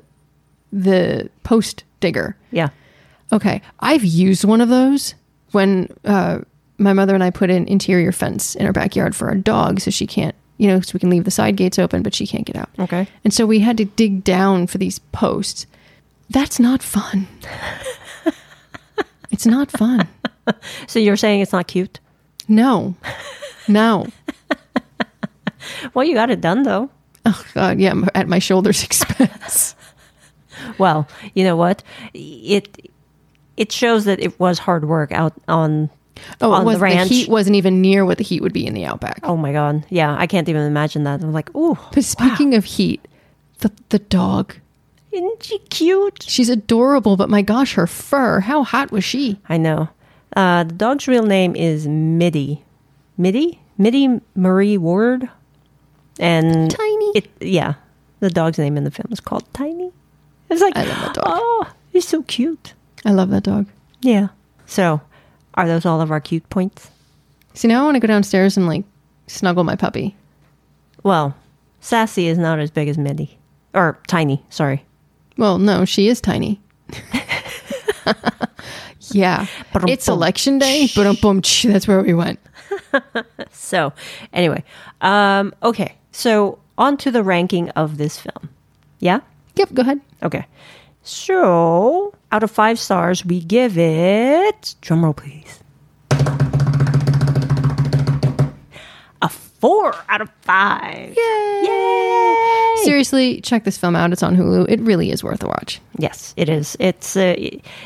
the 0.72 1.30
post 1.44 1.84
digger. 2.00 2.38
Yeah. 2.52 2.70
Okay, 3.34 3.62
I've 3.80 4.04
used 4.04 4.44
one 4.44 4.62
of 4.62 4.70
those 4.70 5.16
when 5.52 5.90
uh, 6.06 6.40
my 6.78 6.94
mother 6.94 7.16
and 7.16 7.24
I 7.24 7.32
put 7.32 7.50
an 7.50 7.68
interior 7.68 8.12
fence 8.12 8.56
in 8.56 8.66
our 8.66 8.74
backyard 8.74 9.16
for 9.16 9.28
our 9.28 9.36
dog, 9.36 9.80
so 9.80 9.90
she 9.90 10.06
can't, 10.06 10.36
you 10.58 10.68
know, 10.68 10.80
so 10.82 10.92
we 10.94 11.00
can 11.00 11.10
leave 11.10 11.26
the 11.26 11.32
side 11.32 11.56
gates 11.58 11.80
open, 11.80 12.02
but 12.02 12.14
she 12.14 12.26
can't 12.26 12.46
get 12.46 12.56
out. 12.56 12.70
Okay. 12.80 13.08
And 13.24 13.34
so 13.34 13.46
we 13.46 13.60
had 13.60 13.78
to 13.78 13.86
dig 13.86 14.24
down 14.24 14.68
for 14.68 14.78
these 14.78 15.00
posts. 15.00 15.66
That's 16.30 16.60
not 16.60 16.82
fun. 16.82 17.28
it's 19.32 19.46
not 19.46 19.72
fun. 19.72 20.08
So 20.88 21.00
you're 21.00 21.18
saying 21.18 21.42
it's 21.42 21.54
not 21.54 21.68
cute? 21.68 22.00
No, 22.48 22.96
no. 23.68 24.08
Well, 25.94 26.06
you 26.06 26.14
got 26.14 26.30
it 26.30 26.42
done 26.42 26.64
though. 26.64 26.90
Oh 27.26 27.46
God, 27.54 27.80
yeah, 27.80 27.94
at 28.14 28.28
my 28.28 28.40
shoulder's 28.40 28.84
expense. 28.86 29.76
Well, 30.78 31.08
you 31.34 31.44
know 31.44 31.56
what? 31.56 31.84
It 32.14 32.92
it 33.58 33.72
shows 33.72 34.06
that 34.06 34.20
it 34.20 34.40
was 34.40 34.60
hard 34.60 34.86
work 34.86 35.12
out 35.12 35.34
on 35.48 35.90
Oh, 36.42 36.52
on 36.52 36.62
it 36.62 36.66
was, 36.66 36.78
the 36.78 36.84
ranch. 36.84 37.10
heat 37.10 37.30
wasn't 37.30 37.56
even 37.56 37.82
near 37.82 38.06
what 38.06 38.18
the 38.18 38.24
heat 38.24 38.42
would 38.42 38.54
be 38.54 38.66
in 38.66 38.74
the 38.74 38.86
outback. 38.86 39.20
Oh 39.24 39.36
my 39.38 39.52
god. 39.52 39.86
Yeah, 39.90 40.16
I 40.18 40.28
can't 40.28 40.48
even 40.50 40.64
imagine 40.64 41.04
that. 41.04 41.22
I'm 41.22 41.34
like, 41.34 41.54
"Ooh, 41.56 41.78
But 41.94 42.04
speaking 42.04 42.54
of 42.56 42.66
heat, 42.66 43.06
the 43.60 43.72
the 43.90 44.00
dog, 44.00 44.56
isn't 45.12 45.44
she 45.44 45.60
cute?" 45.60 46.24
she's 46.28 46.50
adorable. 46.50 47.18
But 47.18 47.30
my 47.30 47.42
gosh, 47.42 47.74
her 47.74 47.88
fur! 47.88 48.40
How 48.42 48.64
hot 48.64 48.92
was 48.92 49.04
she? 49.04 49.40
I 49.50 49.58
know. 49.58 49.90
Uh, 50.36 50.64
the 50.64 50.74
dog's 50.74 51.08
real 51.08 51.26
name 51.26 51.56
is 51.56 51.88
Middy. 51.88 52.64
Middy? 53.18 53.60
Middy 53.78 54.20
Marie 54.36 54.78
Ward. 54.78 55.30
And 56.20 56.72
Tiny. 56.72 57.12
It 57.16 57.28
yeah. 57.42 57.76
The 58.22 58.30
dog's 58.30 58.58
name 58.58 58.78
in 58.78 58.84
the 58.86 58.92
film 58.92 59.08
is 59.12 59.20
called 59.20 59.44
Tiny. 59.54 59.92
It's 60.50 60.62
like 60.62 60.76
I 60.78 60.84
love 60.86 61.02
that 61.02 61.14
dog. 61.16 61.24
Oh, 61.28 61.74
he's 61.92 62.08
so 62.08 62.24
cute. 62.24 62.74
I 63.04 63.12
love 63.12 63.30
that 63.30 63.44
dog. 63.44 63.68
Yeah. 64.02 64.30
So, 64.66 65.02
are 65.56 65.68
those 65.68 65.86
all 65.86 66.02
of 66.02 66.12
our 66.12 66.20
cute 66.20 66.50
points? 66.50 66.90
See, 67.54 67.68
now 67.68 67.82
I 67.82 67.86
want 67.86 67.96
to 67.96 68.00
go 68.00 68.08
downstairs 68.08 68.58
and 68.58 68.68
like 68.68 68.84
snuggle 69.28 69.64
my 69.64 69.76
puppy. 69.76 70.16
Well, 71.04 71.36
Sassy 71.82 72.28
is 72.28 72.38
not 72.38 72.60
as 72.60 72.72
big 72.72 72.88
as 72.88 72.98
Middy. 72.98 73.38
Or 73.74 74.00
Tiny, 74.08 74.44
sorry. 74.50 74.84
Well, 75.38 75.58
no, 75.60 75.86
she 75.86 76.08
is 76.08 76.22
tiny. 76.22 76.62
yeah, 79.12 79.46
it's 79.88 80.08
election 80.08 80.60
day. 80.60 80.88
That's 81.74 81.88
where 81.88 82.02
we 82.02 82.14
went. 82.14 82.40
So, 83.52 83.94
anyway, 84.32 84.64
um, 85.02 85.54
okay. 85.64 85.96
So, 86.12 86.60
on 86.78 86.96
to 86.98 87.12
the 87.12 87.24
ranking 87.24 87.70
of 87.72 87.98
this 87.98 88.18
film. 88.18 88.50
Yeah? 89.00 89.20
Yep, 89.56 89.74
go 89.74 89.82
ahead. 89.82 90.02
Okay. 90.24 90.46
So, 91.04 92.14
out 92.32 92.44
of 92.44 92.52
five 92.52 92.80
stars, 92.80 93.26
we 93.26 93.40
give 93.42 93.78
it. 93.78 94.76
Drumroll, 94.82 95.16
please. 95.16 95.60
A 99.22 99.30
four 99.30 99.94
out 100.10 100.22
of 100.22 100.30
five. 100.42 101.16
Yay! 101.16 101.62
Yay! 101.64 102.84
Seriously, 102.84 103.42
check 103.42 103.64
this 103.64 103.78
film 103.78 103.96
out. 103.96 104.12
It's 104.12 104.22
on 104.24 104.36
Hulu. 104.36 104.66
It 104.70 104.80
really 104.82 105.12
is 105.12 105.24
worth 105.24 105.42
a 105.44 105.48
watch. 105.48 105.80
Yes, 105.98 106.34
it 106.38 106.50
is. 106.50 106.76
It's 106.80 107.16
uh, 107.16 107.36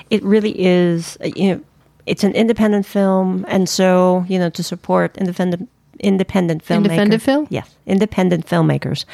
it 0.09 0.23
really 0.23 0.59
is. 0.59 1.17
uh, 1.23 1.27
You 1.35 1.55
know, 1.55 1.61
it's 2.05 2.23
an 2.23 2.33
independent 2.33 2.85
film, 2.85 3.45
and 3.47 3.69
so 3.69 4.25
you 4.27 4.39
know 4.39 4.49
to 4.49 4.63
support 4.63 5.15
independent 5.17 5.69
independent 5.99 6.63
filmmakers. 6.65 6.75
Independent 6.85 7.21
film? 7.21 7.47
Yes, 7.49 7.69
independent 7.85 8.47
filmmakers. 8.47 9.05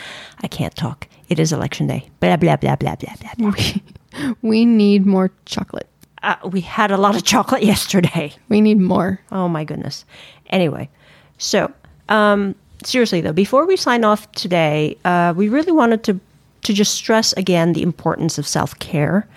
I 0.42 0.48
can't 0.48 0.76
talk. 0.76 1.08
It 1.30 1.40
is 1.40 1.52
election 1.52 1.88
day. 1.88 2.10
Blah 2.20 2.38
blah 2.38 2.56
blah 2.56 2.76
blah 2.78 2.96
blah 2.96 3.14
blah. 3.36 3.52
blah. 3.52 3.54
We 4.42 4.66
need 4.66 5.06
more 5.06 5.32
chocolate. 5.46 5.88
Uh, 6.24 6.36
we 6.50 6.62
had 6.62 6.92
a 6.92 6.98
lot 6.98 7.16
of 7.16 7.24
chocolate 7.24 7.64
yesterday. 7.74 8.34
We 8.50 8.62
need 8.62 8.80
more. 8.80 9.20
Oh 9.32 9.48
my 9.48 9.64
goodness. 9.64 10.06
Anyway, 10.50 10.90
so 11.38 11.72
um, 12.10 12.56
seriously 12.84 13.22
though, 13.22 13.34
before 13.34 13.66
we 13.66 13.76
sign 13.76 14.04
off 14.04 14.32
today, 14.34 14.98
uh, 15.06 15.34
we 15.36 15.50
really 15.50 15.72
wanted 15.72 16.04
to 16.06 16.20
to 16.64 16.74
just 16.74 16.96
stress 16.96 17.32
again 17.34 17.74
the 17.74 17.84
importance 17.84 18.40
of 18.40 18.48
self 18.48 18.78
care. 18.80 19.28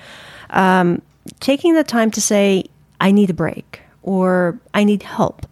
Um, 0.50 1.02
taking 1.40 1.74
the 1.74 1.84
time 1.84 2.10
to 2.12 2.20
say, 2.20 2.64
"I 3.00 3.10
need 3.10 3.30
a 3.30 3.34
break" 3.34 3.80
or 4.02 4.58
"I 4.72 4.84
need 4.84 5.02
help." 5.02 5.46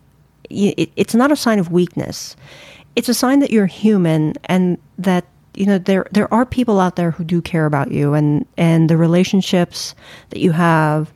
It, 0.49 0.91
it's 0.97 1.15
not 1.15 1.33
a 1.33 1.37
sign 1.37 1.59
of 1.59 1.71
weakness. 1.71 2.37
It's 2.95 3.11
a 3.11 3.15
sign 3.15 3.41
that 3.41 3.51
you're 3.51 3.67
human 3.67 4.35
and 4.47 4.79
that 4.97 5.27
you 5.57 5.67
know 5.67 5.79
there 5.79 6.07
there 6.13 6.33
are 6.33 6.45
people 6.47 6.81
out 6.81 6.97
there 6.97 7.11
who 7.11 7.25
do 7.25 7.41
care 7.41 7.67
about 7.67 7.91
you 7.91 8.15
and 8.15 8.47
and 8.57 8.91
the 8.91 8.97
relationships 8.97 9.95
that 10.31 10.41
you 10.41 10.53
have 10.53 11.13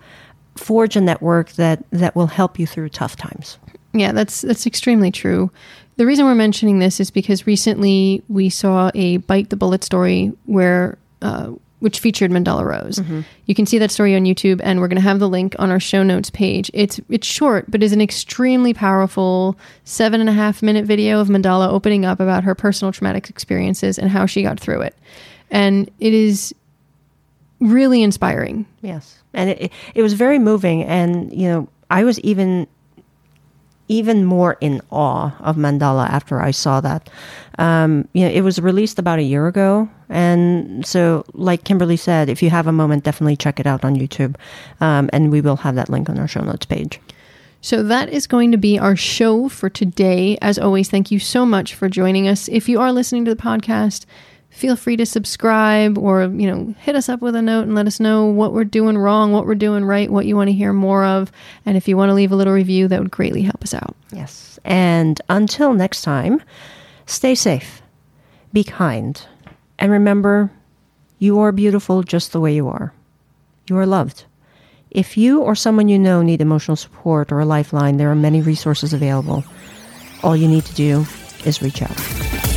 forge 0.56 0.96
a 0.96 1.00
network 1.00 1.52
that 1.52 1.84
that 1.90 2.14
will 2.14 2.26
help 2.26 2.58
you 2.58 2.66
through 2.66 2.88
tough 2.88 3.16
times. 3.16 3.58
Yeah, 3.92 4.12
that's 4.12 4.42
that's 4.42 4.66
extremely 4.66 5.10
true. 5.10 5.50
The 5.96 6.06
reason 6.06 6.24
we're 6.24 6.34
mentioning 6.34 6.78
this 6.78 7.00
is 7.00 7.10
because 7.10 7.46
recently 7.46 8.22
we 8.28 8.48
saw 8.48 8.90
a 8.94 9.18
bite 9.18 9.50
the 9.50 9.56
bullet 9.56 9.84
story 9.84 10.32
where 10.46 10.96
uh, 11.22 11.52
which 11.80 11.98
featured 11.98 12.30
Mandahla 12.30 12.64
Rose. 12.64 12.98
Mm-hmm. 12.98 13.22
You 13.46 13.54
can 13.54 13.66
see 13.66 13.78
that 13.78 13.90
story 13.90 14.14
on 14.14 14.24
YouTube, 14.24 14.60
and 14.62 14.80
we're 14.80 14.88
going 14.88 14.96
to 14.96 15.02
have 15.02 15.18
the 15.18 15.28
link 15.28 15.56
on 15.58 15.70
our 15.70 15.80
show 15.80 16.02
notes 16.02 16.30
page. 16.30 16.70
It's 16.72 17.00
it's 17.08 17.26
short, 17.26 17.70
but 17.70 17.82
is 17.82 17.92
an 17.92 18.00
extremely 18.00 18.72
powerful 18.72 19.58
seven 19.84 20.20
and 20.20 20.30
a 20.30 20.32
half 20.32 20.62
minute 20.62 20.84
video 20.84 21.20
of 21.20 21.28
Mandahla 21.28 21.68
opening 21.68 22.04
up 22.04 22.20
about 22.20 22.44
her 22.44 22.54
personal 22.54 22.92
traumatic 22.92 23.28
experiences 23.28 23.98
and 23.98 24.10
how 24.10 24.26
she 24.26 24.42
got 24.42 24.60
through 24.60 24.82
it, 24.82 24.96
and 25.50 25.90
it 25.98 26.14
is 26.14 26.54
really 27.60 28.02
inspiring. 28.02 28.66
Yes, 28.82 29.18
and 29.34 29.50
it, 29.50 29.60
it 29.60 29.72
it 29.96 30.02
was 30.02 30.12
very 30.12 30.38
moving, 30.38 30.84
and 30.84 31.32
you 31.32 31.48
know 31.48 31.68
I 31.90 32.04
was 32.04 32.20
even 32.20 32.68
even 33.90 34.24
more 34.24 34.56
in 34.60 34.80
awe 34.90 35.32
of 35.40 35.56
Mandahla 35.56 36.08
after 36.08 36.40
I 36.40 36.52
saw 36.52 36.80
that. 36.80 37.10
Um, 37.58 38.08
you 38.12 38.24
know, 38.24 38.30
it 38.30 38.42
was 38.42 38.60
released 38.60 39.00
about 39.00 39.18
a 39.18 39.22
year 39.22 39.48
ago, 39.48 39.90
and 40.08 40.86
so 40.86 41.24
like 41.34 41.64
Kimberly 41.64 41.96
said, 41.96 42.28
if 42.28 42.40
you 42.42 42.50
have 42.50 42.68
a 42.68 42.72
moment, 42.72 43.02
definitely 43.02 43.36
check 43.36 43.58
it 43.58 43.66
out 43.66 43.84
on 43.84 43.96
YouTube, 43.96 44.36
um, 44.80 45.10
and 45.12 45.32
we 45.32 45.40
will 45.40 45.56
have 45.56 45.74
that 45.74 45.90
link 45.90 46.08
on 46.08 46.18
our 46.18 46.28
show 46.28 46.40
notes 46.40 46.64
page. 46.64 47.00
So 47.62 47.82
that 47.82 48.08
is 48.08 48.26
going 48.26 48.52
to 48.52 48.56
be 48.56 48.78
our 48.78 48.96
show 48.96 49.48
for 49.48 49.68
today. 49.68 50.38
As 50.40 50.58
always, 50.58 50.88
thank 50.88 51.10
you 51.10 51.18
so 51.18 51.44
much 51.44 51.74
for 51.74 51.88
joining 51.90 52.26
us. 52.26 52.48
If 52.48 52.68
you 52.68 52.80
are 52.80 52.92
listening 52.92 53.26
to 53.26 53.34
the 53.34 53.42
podcast, 53.42 54.06
feel 54.50 54.76
free 54.76 54.96
to 54.96 55.06
subscribe 55.06 55.96
or, 55.96 56.24
you 56.24 56.46
know, 56.46 56.74
hit 56.80 56.96
us 56.96 57.08
up 57.08 57.20
with 57.22 57.34
a 57.34 57.42
note 57.42 57.62
and 57.62 57.74
let 57.74 57.86
us 57.86 58.00
know 58.00 58.26
what 58.26 58.52
we're 58.52 58.64
doing 58.64 58.98
wrong, 58.98 59.32
what 59.32 59.46
we're 59.46 59.54
doing 59.54 59.84
right, 59.84 60.10
what 60.10 60.26
you 60.26 60.36
want 60.36 60.48
to 60.48 60.54
hear 60.54 60.72
more 60.72 61.04
of. 61.04 61.32
And 61.64 61.76
if 61.76 61.88
you 61.88 61.96
want 61.96 62.10
to 62.10 62.14
leave 62.14 62.32
a 62.32 62.36
little 62.36 62.52
review, 62.52 62.88
that 62.88 63.00
would 63.00 63.10
greatly 63.10 63.42
help 63.42 63.62
us 63.62 63.72
out. 63.72 63.96
Yes, 64.12 64.58
and 64.64 65.20
until 65.28 65.72
next 65.72 66.02
time, 66.02 66.42
stay 67.06 67.34
safe, 67.34 67.80
be 68.52 68.64
kind, 68.64 69.24
and 69.78 69.90
remember, 69.90 70.50
you 71.18 71.38
are 71.40 71.52
beautiful 71.52 72.02
just 72.02 72.32
the 72.32 72.40
way 72.40 72.54
you 72.54 72.68
are. 72.68 72.92
You 73.68 73.78
are 73.78 73.86
loved. 73.86 74.24
If 74.90 75.16
you 75.16 75.40
or 75.40 75.54
someone 75.54 75.88
you 75.88 75.98
know 75.98 76.22
need 76.22 76.40
emotional 76.40 76.76
support 76.76 77.30
or 77.30 77.40
a 77.40 77.44
lifeline, 77.44 77.96
there 77.96 78.10
are 78.10 78.16
many 78.16 78.42
resources 78.42 78.92
available. 78.92 79.44
All 80.22 80.36
you 80.36 80.48
need 80.48 80.64
to 80.64 80.74
do 80.74 81.06
is 81.44 81.62
reach 81.62 81.80
out. 81.82 82.49